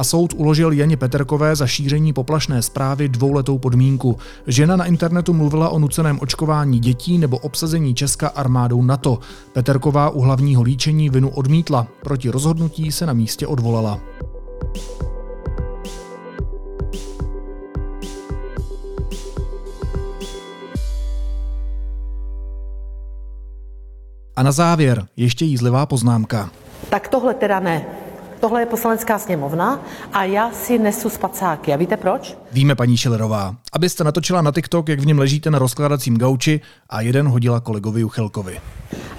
a 0.00 0.04
soud 0.04 0.34
uložil 0.36 0.72
Janě 0.72 0.96
Peterkové 0.96 1.56
za 1.56 1.66
šíření 1.66 2.12
poplašné 2.12 2.62
zprávy 2.62 3.08
dvouletou 3.08 3.58
podmínku. 3.58 4.16
Žena 4.46 4.76
na 4.76 4.84
internetu 4.84 5.32
mluvila 5.32 5.68
o 5.68 5.78
nuceném 5.78 6.18
očkování 6.20 6.78
dětí 6.78 7.18
nebo 7.18 7.38
obsazení 7.38 7.94
Česka 7.94 8.28
armádou 8.28 8.82
NATO. 8.82 9.18
Peterková 9.52 10.10
u 10.10 10.20
hlavního 10.20 10.62
líčení 10.62 11.10
vinu 11.10 11.28
odmítla. 11.28 11.86
Proti 12.02 12.30
rozhodnutí 12.30 12.92
se 12.92 13.06
na 13.06 13.12
místě 13.12 13.46
odvolala. 13.46 14.00
A 24.36 24.42
na 24.42 24.52
závěr 24.52 25.06
ještě 25.16 25.44
jízlivá 25.44 25.86
poznámka. 25.86 26.50
Tak 26.90 27.08
tohle 27.08 27.34
teda 27.34 27.60
ne. 27.60 28.09
Tohle 28.40 28.62
je 28.62 28.66
poslanecká 28.66 29.18
sněmovna 29.18 29.80
a 30.12 30.24
já 30.24 30.50
si 30.50 30.78
nesu 30.78 31.10
spacáky. 31.10 31.72
A 31.72 31.76
víte 31.76 31.96
proč? 31.96 32.36
Víme, 32.52 32.74
paní 32.74 32.96
Šilerová. 32.96 33.54
Abyste 33.72 34.04
natočila 34.04 34.42
na 34.42 34.52
TikTok, 34.52 34.88
jak 34.88 35.00
v 35.00 35.06
něm 35.06 35.18
ležíte 35.18 35.50
na 35.50 35.58
rozkladacím 35.58 36.18
gauči 36.18 36.60
a 36.90 37.00
jeden 37.00 37.28
hodila 37.28 37.60
kolegovi 37.60 38.00
Juchelkovi. 38.00 38.60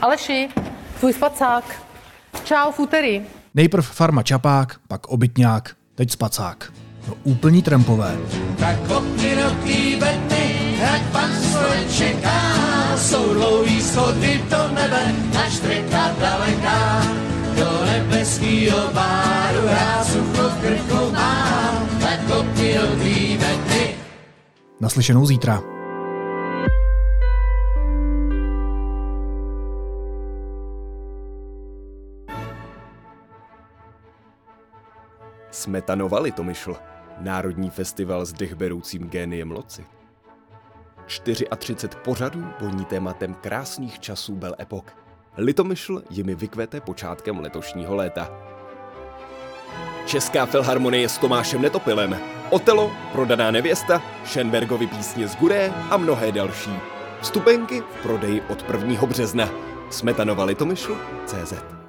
Aleši, 0.01 0.49
tvůj 0.99 1.13
spacák. 1.13 1.63
Čau, 2.43 2.71
futery. 2.71 3.21
Nejprv 3.55 3.91
farma 3.91 4.23
čapák, 4.23 4.75
pak 4.87 5.07
obytňák, 5.07 5.75
teď 5.95 6.11
spacák. 6.11 6.73
No 7.07 7.13
úplní 7.23 7.61
trampové. 7.61 8.17
Tak 8.59 8.77
roky, 9.43 9.99
ať 10.93 11.01
pan 11.11 11.31
čeká. 11.97 12.41
jsou 12.97 13.33
dlouhý 13.33 13.81
schody 13.81 14.41
do 14.49 14.75
nebe, 14.75 15.15
až 15.45 15.59
trika 15.59 16.11
daleká. 16.19 17.01
Do 17.55 17.90
nebeskýho 18.31 18.93
báru 18.93 19.65
já 19.65 20.03
sucho 20.03 20.49
v 20.49 20.61
krku 20.61 21.11
mám, 21.11 21.99
jako 22.01 22.43
ty 22.55 22.77
ty. 23.67 23.95
Naslyšenou 24.79 25.25
zítra. 25.25 25.61
Smetanova 35.51 36.19
Litomyšl, 36.19 36.75
Národní 37.19 37.69
festival 37.69 38.25
s 38.25 38.33
dechberoucím 38.33 39.09
géniem 39.09 39.51
loci. 39.51 39.85
34 41.05 41.87
pořadů 42.03 42.45
voní 42.59 42.85
tématem 42.85 43.33
krásných 43.33 43.99
časů 43.99 44.35
Bel 44.35 44.55
Epok. 44.59 45.00
Litomyšl 45.37 46.03
jimi 46.09 46.35
vykvete 46.35 46.81
počátkem 46.81 47.39
letošního 47.39 47.95
léta. 47.95 48.31
Česká 50.05 50.45
filharmonie 50.45 51.09
s 51.09 51.17
Tomášem 51.17 51.61
Netopilem, 51.61 52.17
Otelo, 52.49 52.91
Prodaná 53.11 53.51
nevěsta, 53.51 54.01
Schenbergovi 54.25 54.87
písně 54.87 55.27
z 55.27 55.35
Guré 55.35 55.73
a 55.89 55.97
mnohé 55.97 56.31
další. 56.31 56.71
Vstupenky 57.21 57.81
v 57.81 58.03
prodeji 58.03 58.41
od 58.41 58.65
1. 58.71 59.05
března. 59.05 59.49
Smetanova 59.89 60.43
Litomyšl 60.43 60.97
CZ. 61.25 61.80